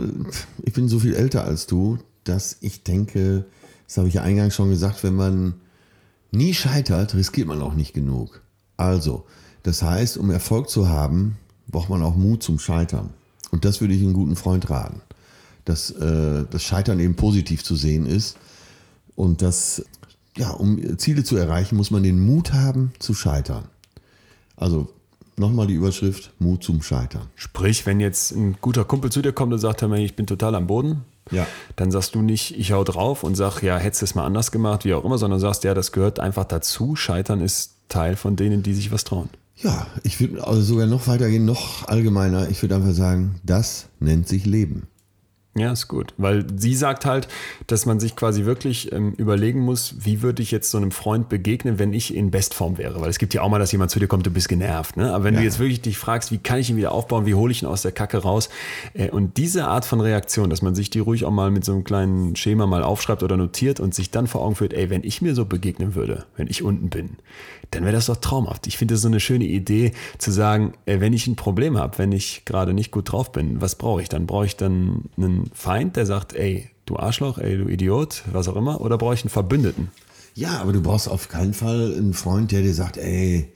[0.64, 3.46] ich bin so viel älter als du, dass ich denke,
[3.86, 5.54] das habe ich ja eingangs schon gesagt, wenn man
[6.32, 8.42] nie scheitert, riskiert man auch nicht genug.
[8.76, 9.26] Also,
[9.64, 11.38] das heißt, um Erfolg zu haben,
[11.68, 13.12] braucht man auch Mut zum Scheitern.
[13.52, 15.02] Und das würde ich einem guten Freund raten.
[15.68, 18.38] Dass äh, das Scheitern eben positiv zu sehen ist.
[19.16, 19.84] Und dass,
[20.38, 23.66] ja, um Ziele zu erreichen, muss man den Mut haben zu scheitern.
[24.56, 24.90] Also
[25.36, 27.28] nochmal die Überschrift Mut zum Scheitern.
[27.36, 30.68] Sprich, wenn jetzt ein guter Kumpel zu dir kommt und sagt, ich bin total am
[30.68, 31.46] Boden, Ja.
[31.76, 34.52] dann sagst du nicht, ich hau drauf und sag, ja, hättest du es mal anders
[34.52, 36.96] gemacht, wie auch immer, sondern sagst, ja, das gehört einfach dazu.
[36.96, 39.30] Scheitern ist Teil von denen, die sich was trauen.
[39.58, 42.50] Ja, ich würde also sogar noch weitergehen, noch allgemeiner.
[42.50, 44.88] Ich würde einfach sagen, das nennt sich Leben.
[45.58, 46.14] Ja, ist gut.
[46.18, 47.28] Weil sie sagt halt,
[47.68, 51.30] dass man sich quasi wirklich ähm, überlegen muss, wie würde ich jetzt so einem Freund
[51.30, 53.02] begegnen, wenn ich in Bestform wäre.
[53.02, 54.98] Weil es gibt ja auch mal, dass jemand zu dir kommt, du bist genervt.
[54.98, 55.14] Ne?
[55.14, 57.52] Aber wenn du jetzt wirklich dich fragst, wie kann ich ihn wieder aufbauen, wie hole
[57.52, 58.50] ich ihn aus der Kacke raus?
[58.94, 61.74] Äh, und diese Art von Reaktion, dass man sich die ruhig auch mal mit so
[61.74, 65.04] einem kleinen Schema mal aufschreibt oder notiert und sich dann vor Augen führt, ey, wenn
[65.04, 67.18] ich mir so begegnen würde, wenn ich unten bin,
[67.72, 68.68] dann wäre das doch traumhaft.
[68.68, 71.98] Ich finde das so eine schöne Idee zu sagen, ey, wenn ich ein Problem habe,
[71.98, 74.26] wenn ich gerade nicht gut drauf bin, was brauche ich dann?
[74.26, 78.56] Brauche ich dann einen Feind, der sagt, ey, du Arschloch, ey, du Idiot, was auch
[78.56, 79.90] immer, oder brauche ich einen Verbündeten?
[80.34, 83.52] Ja, aber du brauchst auf keinen Fall einen Freund, der dir sagt, ey,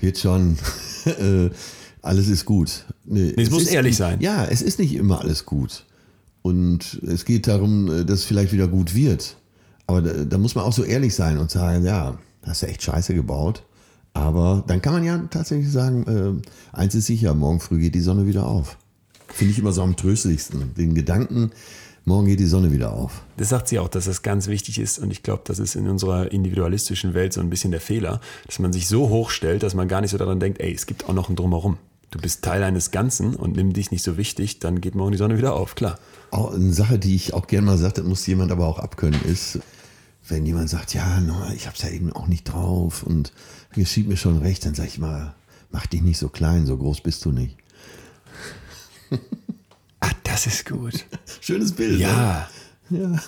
[0.00, 0.56] wird schon,
[1.04, 1.50] äh,
[2.00, 2.86] alles ist gut.
[3.04, 4.20] Nee, es muss ist, ehrlich sein.
[4.20, 5.84] Ja, es ist nicht immer alles gut.
[6.42, 9.36] Und es geht darum, äh, dass es vielleicht wieder gut wird.
[9.86, 12.82] Aber da, da muss man auch so ehrlich sein und sagen, ja, hast du echt
[12.82, 13.62] scheiße gebaut.
[14.14, 16.42] Aber dann kann man ja tatsächlich sagen,
[16.74, 18.76] äh, eins ist sicher, morgen früh geht die Sonne wieder auf.
[19.32, 20.74] Finde ich immer so am tröstlichsten.
[20.74, 21.50] Den Gedanken,
[22.04, 23.22] morgen geht die Sonne wieder auf.
[23.36, 24.98] Das sagt sie auch, dass das ganz wichtig ist.
[24.98, 28.58] Und ich glaube, das ist in unserer individualistischen Welt so ein bisschen der Fehler, dass
[28.58, 31.08] man sich so hoch stellt, dass man gar nicht so daran denkt, ey, es gibt
[31.08, 31.78] auch noch ein Drumherum.
[32.10, 35.18] Du bist Teil eines Ganzen und nimm dich nicht so wichtig, dann geht morgen die
[35.18, 35.98] Sonne wieder auf, klar.
[36.30, 39.22] Auch eine Sache, die ich auch gerne mal sage, das muss jemand aber auch abkönnen,
[39.24, 39.60] ist,
[40.28, 41.22] wenn jemand sagt, ja,
[41.56, 43.32] ich hab's ja eben auch nicht drauf und
[43.72, 45.34] geschieht mir schon recht, dann sag ich mal,
[45.70, 47.56] mach dich nicht so klein, so groß bist du nicht.
[50.00, 51.04] Ah, das ist gut.
[51.40, 52.00] Schönes Bild.
[52.00, 52.48] Ja.
[52.90, 53.18] Ne?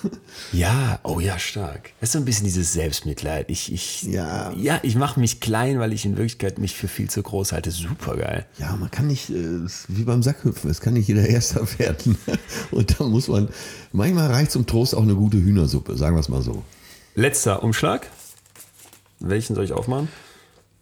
[0.51, 1.91] Ja, oh ja, stark.
[1.99, 3.49] Das ist so ein bisschen dieses Selbstmitleid.
[3.49, 4.51] Ich, ich, Ja.
[4.51, 7.71] ja, ich mache mich klein, weil ich in Wirklichkeit mich für viel zu groß halte.
[7.71, 8.45] Super geil.
[8.59, 12.15] Ja, man kann nicht, äh, wie beim Sackhüpfen, es kann nicht jeder Erster werden.
[12.71, 13.49] Und da muss man,
[13.91, 16.63] manchmal reicht zum Trost auch eine gute Hühnersuppe, sagen wir es mal so.
[17.15, 18.07] Letzter Umschlag.
[19.19, 20.09] Welchen soll ich aufmachen?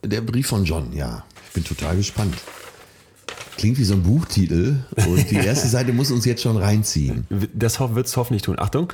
[0.04, 1.24] Der Brief von John, ja.
[1.48, 2.36] Ich bin total gespannt.
[3.58, 4.78] Klingt wie so ein Buchtitel
[5.08, 7.26] und die erste Seite muss uns jetzt schon reinziehen.
[7.54, 8.58] Das wird es hoffentlich tun.
[8.60, 8.92] Achtung,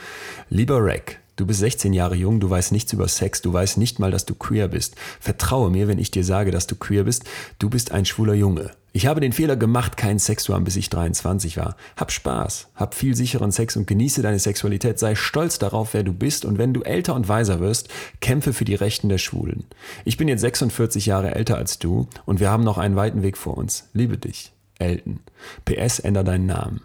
[0.50, 4.00] lieber Rack, du bist 16 Jahre jung, du weißt nichts über Sex, du weißt nicht
[4.00, 4.96] mal, dass du queer bist.
[5.20, 7.24] Vertraue mir, wenn ich dir sage, dass du queer bist,
[7.60, 8.72] du bist ein schwuler Junge.
[8.92, 11.76] Ich habe den Fehler gemacht, keinen Sex zu haben, bis ich 23 war.
[11.96, 14.98] Hab Spaß, hab viel sicheren Sex und genieße deine Sexualität.
[14.98, 18.66] Sei stolz darauf, wer du bist und wenn du älter und weiser wirst, kämpfe für
[18.66, 19.66] die Rechten der Schwulen.
[20.06, 23.38] Ich bin jetzt 46 Jahre älter als du und wir haben noch einen weiten Weg
[23.38, 23.90] vor uns.
[23.94, 25.20] Liebe dich, Elton.
[25.66, 26.82] PS, änder deinen Namen.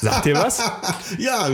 [0.00, 0.62] Sagt dir was?
[1.18, 1.48] Ja,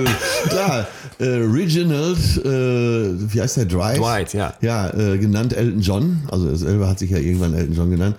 [0.48, 0.86] klar.
[1.18, 3.64] Äh, Reginald, äh, wie heißt der?
[3.66, 3.98] Dwight?
[3.98, 4.54] Dwight, ja.
[4.60, 6.22] Ja, äh, genannt Elton John.
[6.30, 8.16] Also er selber hat sich ja irgendwann Elton John genannt.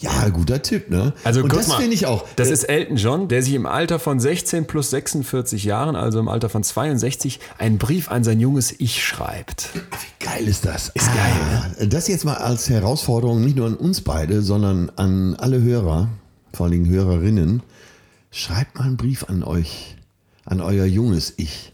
[0.00, 1.12] Ja, guter Tipp, ne?
[1.24, 2.24] Also Und das finde ich auch.
[2.36, 6.18] Das Äh, ist Elton John, der sich im Alter von 16 plus 46 Jahren, also
[6.18, 9.68] im Alter von 62, einen Brief an sein junges Ich schreibt.
[9.74, 10.88] Wie geil ist das?
[10.88, 11.86] Ist geil, ne?
[11.88, 16.08] Das jetzt mal als Herausforderung nicht nur an uns beide, sondern an alle Hörer,
[16.54, 17.62] vor allen Dingen Hörerinnen.
[18.30, 19.96] Schreibt mal einen Brief an euch,
[20.46, 21.72] an euer junges Ich.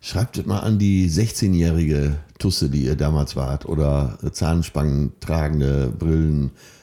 [0.00, 5.90] Schreibt mal an die 16-jährige Tusse, die ihr damals wart, oder Zahnspangen tragende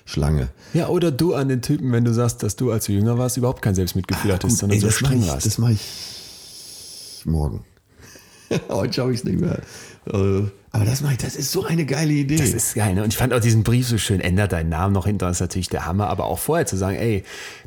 [0.06, 0.50] Brillenschlange.
[0.74, 3.38] Ja, oder du an den Typen, wenn du sagst, dass du, als du jünger warst,
[3.38, 5.46] überhaupt kein Selbstmitgefühl hattest, sondern ey, so mache streng ich, warst.
[5.46, 7.64] das mach ich morgen.
[8.70, 9.60] Heute schaffe ich es nicht mehr.
[10.08, 12.36] Äh, Aber das mache ich, das ist so eine geile Idee.
[12.36, 13.04] Das ist geil, ne?
[13.04, 15.42] Und ich fand auch diesen Brief so schön, ändert deinen Namen noch hinter, das ist
[15.42, 17.24] natürlich der Hammer, aber auch vorher zu sagen, ey,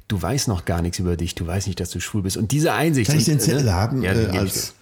[0.09, 2.37] du weißt noch gar nichts über dich, du weißt nicht, dass du schwul bist.
[2.37, 3.11] Und diese Einsicht.
[3.11, 3.72] Kann ich den Zettel ne?
[3.74, 4.74] haben Ja, den äh, geb ich als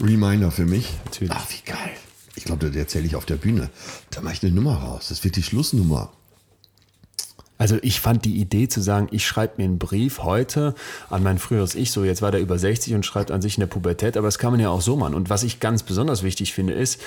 [0.00, 0.92] Reminder für mich?
[1.04, 1.32] Natürlich.
[1.34, 1.90] Ach, wie geil.
[2.36, 3.70] Ich glaube, das erzähle ich auf der Bühne.
[4.10, 5.06] Da mache ich eine Nummer raus.
[5.08, 6.12] Das wird die Schlussnummer.
[7.58, 10.74] Also ich fand die Idee zu sagen, ich schreibe mir einen Brief heute
[11.08, 13.60] an mein früheres Ich, so jetzt war der über 60 und schreibt an sich in
[13.60, 15.14] der Pubertät, aber das kann man ja auch so machen.
[15.14, 17.00] Und was ich ganz besonders wichtig finde, ist,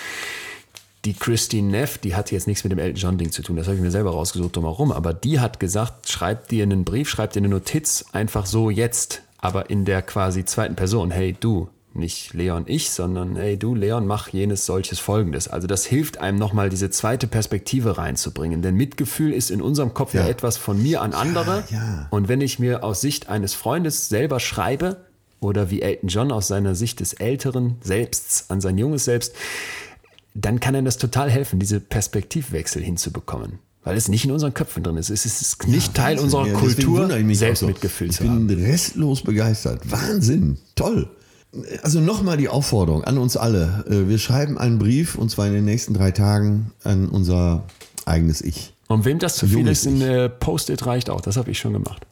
[1.05, 3.67] die Christine Neff, die hat jetzt nichts mit dem Elton John Ding zu tun, das
[3.67, 7.31] habe ich mir selber rausgesucht drumherum, aber die hat gesagt, schreib dir einen Brief, schreib
[7.31, 12.33] dir eine Notiz, einfach so jetzt, aber in der quasi zweiten Person, hey du, nicht
[12.33, 15.47] Leon ich, sondern hey du Leon, mach jenes solches folgendes.
[15.47, 20.13] Also das hilft einem nochmal diese zweite Perspektive reinzubringen, denn Mitgefühl ist in unserem Kopf
[20.13, 20.27] ja, Ja.
[20.29, 22.07] etwas von mir an andere ja.
[22.11, 24.97] und wenn ich mir aus Sicht eines Freundes selber schreibe
[25.39, 29.33] oder wie Elton John aus seiner Sicht des älteren Selbsts an sein junges Selbst,
[30.35, 33.59] dann kann einem das total helfen, diese Perspektivwechsel hinzubekommen.
[33.83, 35.09] Weil es nicht in unseren Köpfen drin ist.
[35.09, 36.25] Es ist nicht Teil Wahnsinn.
[36.25, 37.69] unserer Ja, Kultur, ich mich auch so.
[37.69, 38.45] Ich zu haben.
[38.47, 39.89] bin restlos begeistert.
[39.89, 40.57] Wahnsinn.
[40.75, 41.09] Toll.
[41.81, 43.83] Also nochmal die Aufforderung an uns alle.
[43.89, 47.63] Äh, Wir schreiben einen Brief, und zwar in den nächsten drei Tagen, an unser
[48.05, 48.73] eigenes Ich.
[48.87, 51.21] Und wem das zu viel Junges ist, ein Post-it reicht auch.
[51.21, 52.05] Das habe ich schon gemacht.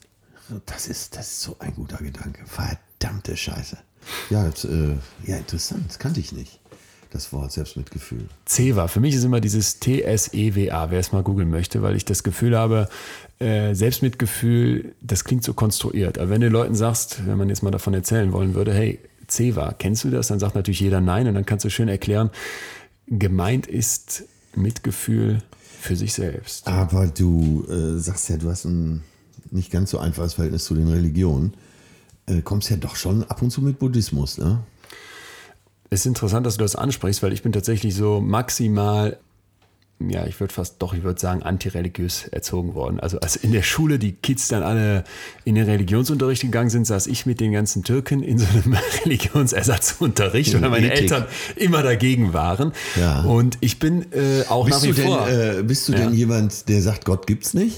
[0.66, 2.42] Das ist, das ist so ein guter Gedanke.
[2.46, 3.78] Verdammte Scheiße.
[4.30, 5.84] Ja, das, äh, ja, interessant.
[5.88, 6.60] Das kannte ich nicht.
[7.12, 8.28] Das Wort Selbstmitgefühl.
[8.46, 8.88] CEWA.
[8.88, 12.58] Für mich ist immer dieses T-S-E-W-A, wer es mal googeln möchte, weil ich das Gefühl
[12.58, 12.90] habe,
[13.40, 16.18] äh, Selbstmitgefühl, das klingt so konstruiert.
[16.18, 19.74] Aber wenn du Leuten sagst, wenn man jetzt mal davon erzählen wollen würde, hey, CEWA,
[19.78, 20.28] kennst du das?
[20.28, 22.30] Dann sagt natürlich jeder nein und dann kannst du schön erklären,
[23.08, 24.24] gemeint ist
[24.56, 25.42] Mitgefühl
[25.80, 26.68] für sich selbst.
[26.68, 29.04] Aber du äh, sagst ja, du hast ein
[29.52, 31.54] nicht ganz so einfaches Verhältnis zu den Religionen.
[32.26, 34.60] Äh, kommst ja doch schon ab und zu mit Buddhismus, ne?
[35.90, 39.18] Es ist interessant, dass du das ansprichst, weil ich bin tatsächlich so maximal,
[40.00, 43.00] ja, ich würde fast doch, ich würde sagen, antireligiös erzogen worden.
[43.00, 45.04] Also als in der Schule die Kids dann alle
[45.43, 50.60] in den Religionsunterricht gegangen sind, saß ich mit den ganzen Türken in so einem Religionsersatzunterricht,
[50.62, 51.02] weil meine Ethik.
[51.04, 51.26] Eltern
[51.56, 52.74] immer dagegen waren.
[53.00, 53.22] Ja.
[53.24, 55.28] Und ich bin äh, auch Bist nach du, wie denn, vor.
[55.30, 56.00] äh, bist du Ja.
[56.00, 57.78] denn jemand, der sagt, Gott gibt's nicht?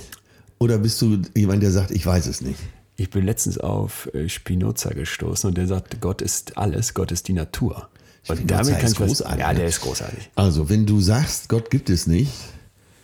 [0.59, 2.59] Oder bist du jemand, der sagt, ich weiß es nicht?
[2.97, 7.29] Ich bin letztens auf äh, Spinoza gestoßen und der sagt, Gott ist alles, Gott ist
[7.29, 7.87] die Natur.
[8.29, 9.59] Und Spinoza ist ich was- großartig, Ja, ne?
[9.59, 10.29] der ist großartig.
[10.35, 12.31] Also, wenn du sagst, Gott gibt es nicht,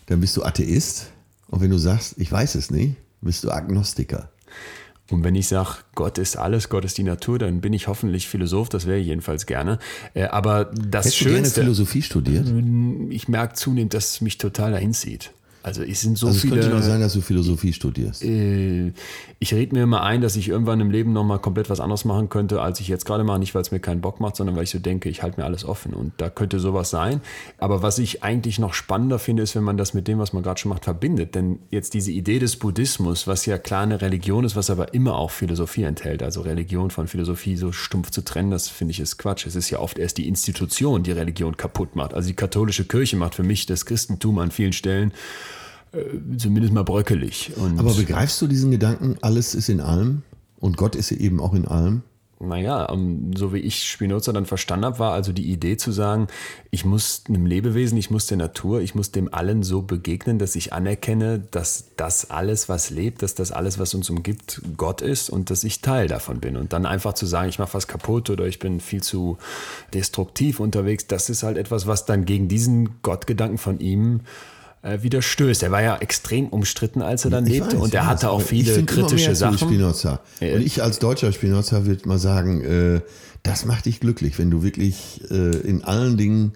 [0.07, 1.07] dann bist du Atheist.
[1.47, 4.29] Und wenn du sagst, ich weiß es nicht, bist du Agnostiker.
[5.11, 8.27] Und wenn ich sage, Gott ist alles, Gott ist die Natur, dann bin ich hoffentlich
[8.27, 9.77] Philosoph, das wäre ich jedenfalls gerne.
[10.15, 12.47] Äh, aber das Hättest du gerne Schönste, Philosophie studiert?
[13.11, 15.31] ich merke zunehmend, dass es mich total dahin zieht.
[15.65, 16.57] Also es sind so Also es viele.
[16.61, 18.23] könnte doch sein, dass du Philosophie studierst.
[18.23, 18.93] äh,
[19.39, 22.29] ich rede mir immer ein, dass ich irgendwann im Leben nochmal komplett was anderes machen
[22.29, 23.39] könnte, als ich jetzt gerade mache.
[23.39, 25.45] Nicht, weil es mir keinen Bock macht, sondern weil ich so denke, ich halte mir
[25.45, 25.95] alles offen.
[25.95, 27.19] Und da könnte sowas sein.
[27.57, 30.43] Aber was ich eigentlich noch spannender finde, ist, wenn man das mit dem, was man
[30.43, 31.33] gerade schon macht, verbindet.
[31.33, 35.15] Denn jetzt diese Idee des Buddhismus, was ja klar eine Religion ist, was aber immer
[35.15, 36.21] auch Philosophie enthält.
[36.21, 39.47] Also Religion von Philosophie so stumpf zu trennen, das finde ich ist Quatsch.
[39.47, 42.13] Es ist ja oft erst die Institution, die Religion kaputt macht.
[42.13, 45.11] Also die katholische Kirche macht für mich das Christentum an vielen Stellen
[46.37, 47.51] zumindest mal bröckelig.
[47.55, 50.23] Und Aber begreifst du diesen Gedanken, alles ist in allem
[50.59, 52.03] und Gott ist eben auch in allem?
[52.37, 56.27] Naja, ähm, so wie ich Spinoza dann verstanden habe, war also die Idee zu sagen,
[56.69, 60.55] ich muss einem Lebewesen, ich muss der Natur, ich muss dem allen so begegnen, dass
[60.57, 65.29] ich anerkenne, dass das alles, was lebt, dass das alles, was uns umgibt, Gott ist
[65.29, 66.57] und dass ich Teil davon bin.
[66.57, 69.37] Und dann einfach zu sagen, ich mache was kaputt oder ich bin viel zu
[69.93, 74.54] destruktiv unterwegs, das ist halt etwas, was dann gegen diesen Gottgedanken von ihm äh,
[75.03, 75.63] widerstößt.
[75.63, 78.29] Er war ja extrem umstritten, als er dann Ich lebte weiß, und er ich hatte
[78.29, 79.57] auch viele kritische Sachen.
[79.57, 80.21] Spinoza.
[80.39, 80.55] Ja.
[80.55, 83.01] Und ich als deutscher Spinoza würde mal sagen, äh,
[83.43, 86.53] das macht dich glücklich, wenn du wirklich äh, in allen Dingen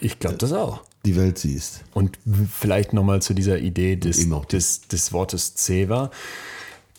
[0.00, 0.82] Ich glaube das auch.
[1.04, 1.80] die Welt siehst.
[1.94, 2.18] Und
[2.52, 6.10] vielleicht nochmal zu dieser Idee des, des, des Wortes Ceva.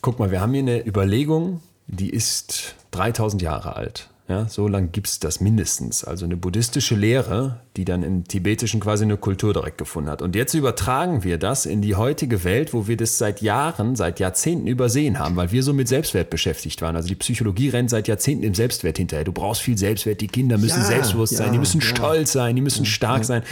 [0.01, 4.09] Guck mal, wir haben hier eine Überlegung, die ist 3000 Jahre alt.
[4.29, 6.03] Ja, so lange gibt es das mindestens.
[6.03, 10.21] Also eine buddhistische Lehre, die dann im Tibetischen quasi eine Kultur direkt gefunden hat.
[10.21, 14.19] Und jetzt übertragen wir das in die heutige Welt, wo wir das seit Jahren, seit
[14.19, 16.97] Jahrzehnten übersehen haben, weil wir so mit Selbstwert beschäftigt waren.
[16.97, 19.23] Also die Psychologie rennt seit Jahrzehnten im Selbstwert hinterher.
[19.23, 21.87] Du brauchst viel Selbstwert, die Kinder müssen Ja, selbstbewusst sein, die ja, müssen ja.
[21.87, 23.43] stolz sein, die müssen stark sein.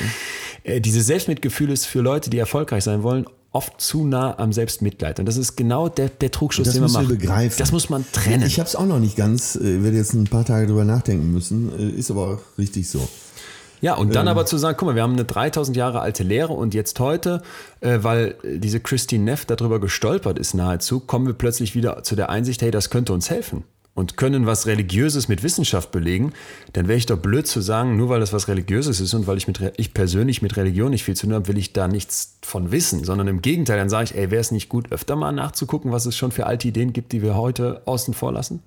[0.63, 3.25] Äh, Dieses Selbstmitgefühl ist für Leute, die erfolgreich sein wollen,
[3.55, 5.19] oft zu nah am Selbstmitleid.
[5.19, 7.09] Und das ist genau der, der Trugschluss, Das den man müssen macht.
[7.09, 7.55] wir begreifen.
[7.57, 8.45] Das muss man trennen.
[8.45, 11.31] Ich habe es auch noch nicht ganz, äh, werde jetzt ein paar Tage drüber nachdenken
[11.31, 13.07] müssen, äh, ist aber auch richtig so.
[13.81, 16.53] Ja, und dann aber zu sagen, guck mal, wir haben eine 3000 Jahre alte Lehre
[16.53, 17.41] und jetzt heute,
[17.81, 22.29] äh, weil diese Christine Neff darüber gestolpert ist nahezu, kommen wir plötzlich wieder zu der
[22.29, 23.63] Einsicht, hey, das könnte uns helfen
[23.95, 26.33] und können was Religiöses mit Wissenschaft belegen,
[26.73, 29.37] dann wäre ich doch blöd zu sagen, nur weil das was Religiöses ist und weil
[29.37, 32.37] ich, mit, ich persönlich mit Religion nicht viel zu tun habe, will ich da nichts
[32.43, 35.31] von wissen, sondern im Gegenteil, dann sage ich, ey, wäre es nicht gut, öfter mal
[35.31, 38.61] nachzugucken, was es schon für alte Ideen gibt, die wir heute außen vor lassen?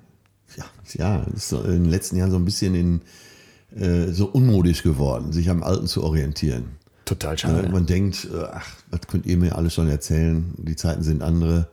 [0.57, 0.65] Ja,
[0.95, 3.01] ja, ist in den letzten Jahren so ein bisschen in,
[3.77, 6.79] äh, so unmodisch geworden, sich am Alten zu orientieren.
[7.05, 7.69] Total Äh, schade.
[7.69, 10.55] Man denkt, äh, ach, was könnt ihr mir alles schon erzählen?
[10.57, 11.69] Die Zeiten sind andere.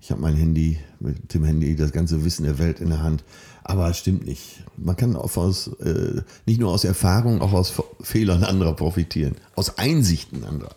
[0.00, 3.22] Ich habe mein Handy, mit dem Handy das ganze Wissen der Welt in der Hand.
[3.62, 4.64] Aber es stimmt nicht.
[4.76, 9.34] Man kann auch aus, äh, nicht nur aus Erfahrung, auch aus Fe- Fehlern anderer profitieren.
[9.54, 10.74] Aus Einsichten anderer.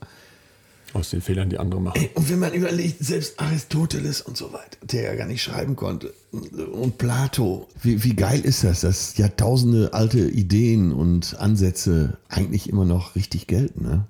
[0.92, 2.08] Aus den Fehlern, die andere machen.
[2.14, 6.14] Und wenn man überlegt, selbst Aristoteles und so weiter, der ja gar nicht schreiben konnte,
[6.32, 12.86] und Plato, wie, wie geil ist das, dass Jahrtausende alte Ideen und Ansätze eigentlich immer
[12.86, 14.06] noch richtig gelten, ne?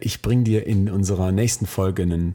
[0.00, 2.34] Ich bringe dir in unserer nächsten Folge einen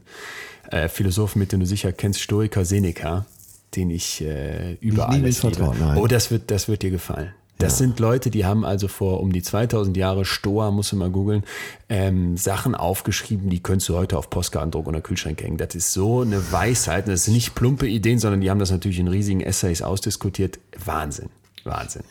[0.70, 3.26] äh, Philosophen mit, den du sicher kennst, Stoiker Seneca,
[3.74, 5.56] den ich äh, über alles liebe.
[5.56, 5.76] vertraut.
[5.96, 7.32] Oh, das wird, das wird dir gefallen.
[7.58, 11.08] Das sind Leute, die haben also vor um die 2000 Jahre Stoa, musst du mal
[11.08, 11.42] googeln,
[11.88, 15.56] ähm, Sachen aufgeschrieben, die könntest du heute auf Postkartendruck oder Kühlschrank hängen.
[15.56, 17.08] Das ist so eine Weisheit.
[17.08, 20.58] Das sind nicht plumpe Ideen, sondern die haben das natürlich in riesigen Essays ausdiskutiert.
[20.84, 21.30] Wahnsinn.
[21.66, 22.04] Wahnsinn.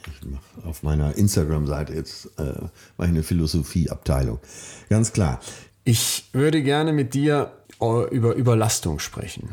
[0.64, 2.54] Auf meiner Instagram-Seite jetzt äh,
[2.98, 4.40] eine Philosophieabteilung.
[4.90, 5.40] Ganz klar.
[5.84, 7.52] Ich würde gerne mit dir
[7.82, 9.50] äh, über Überlastung sprechen.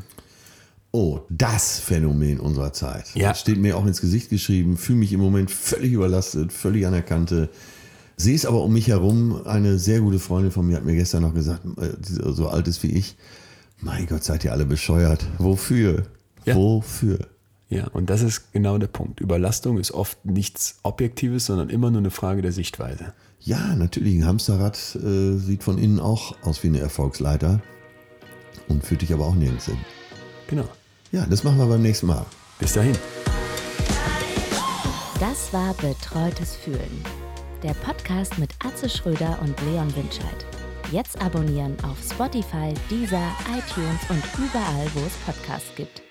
[0.91, 3.15] Oh, das Phänomen unserer Zeit.
[3.15, 3.31] Ja.
[3.31, 4.77] Das steht mir auch ins Gesicht geschrieben.
[4.77, 7.49] Fühle mich im Moment völlig überlastet, völlig an der Kante.
[8.17, 9.47] Sehe es aber um mich herum.
[9.47, 12.83] Eine sehr gute Freundin von mir hat mir gestern noch gesagt, äh, so alt ist
[12.83, 13.17] wie ich,
[13.81, 15.27] mein Gott, seid ihr alle bescheuert.
[15.39, 16.05] Wofür?
[16.45, 16.55] Ja.
[16.55, 17.19] Wofür?
[17.73, 19.21] Ja, und das ist genau der Punkt.
[19.21, 23.15] Überlastung ist oft nichts Objektives, sondern immer nur eine Frage der Sichtweise.
[23.41, 24.15] Ja, natürlich.
[24.15, 27.63] Ein Hamsterrad äh, sieht von innen auch aus wie eine Erfolgsleiter
[28.69, 29.79] und führt dich aber auch nirgends hin.
[30.49, 30.69] Genau.
[31.13, 32.27] Ja, das machen wir beim nächsten Mal.
[32.59, 32.95] Bis dahin.
[35.19, 37.03] Das war Betreutes Fühlen.
[37.63, 40.45] Der Podcast mit Atze Schröder und Leon Winscheid.
[40.91, 46.03] Jetzt abonnieren auf Spotify, Deezer, iTunes und überall, wo es Podcasts gibt.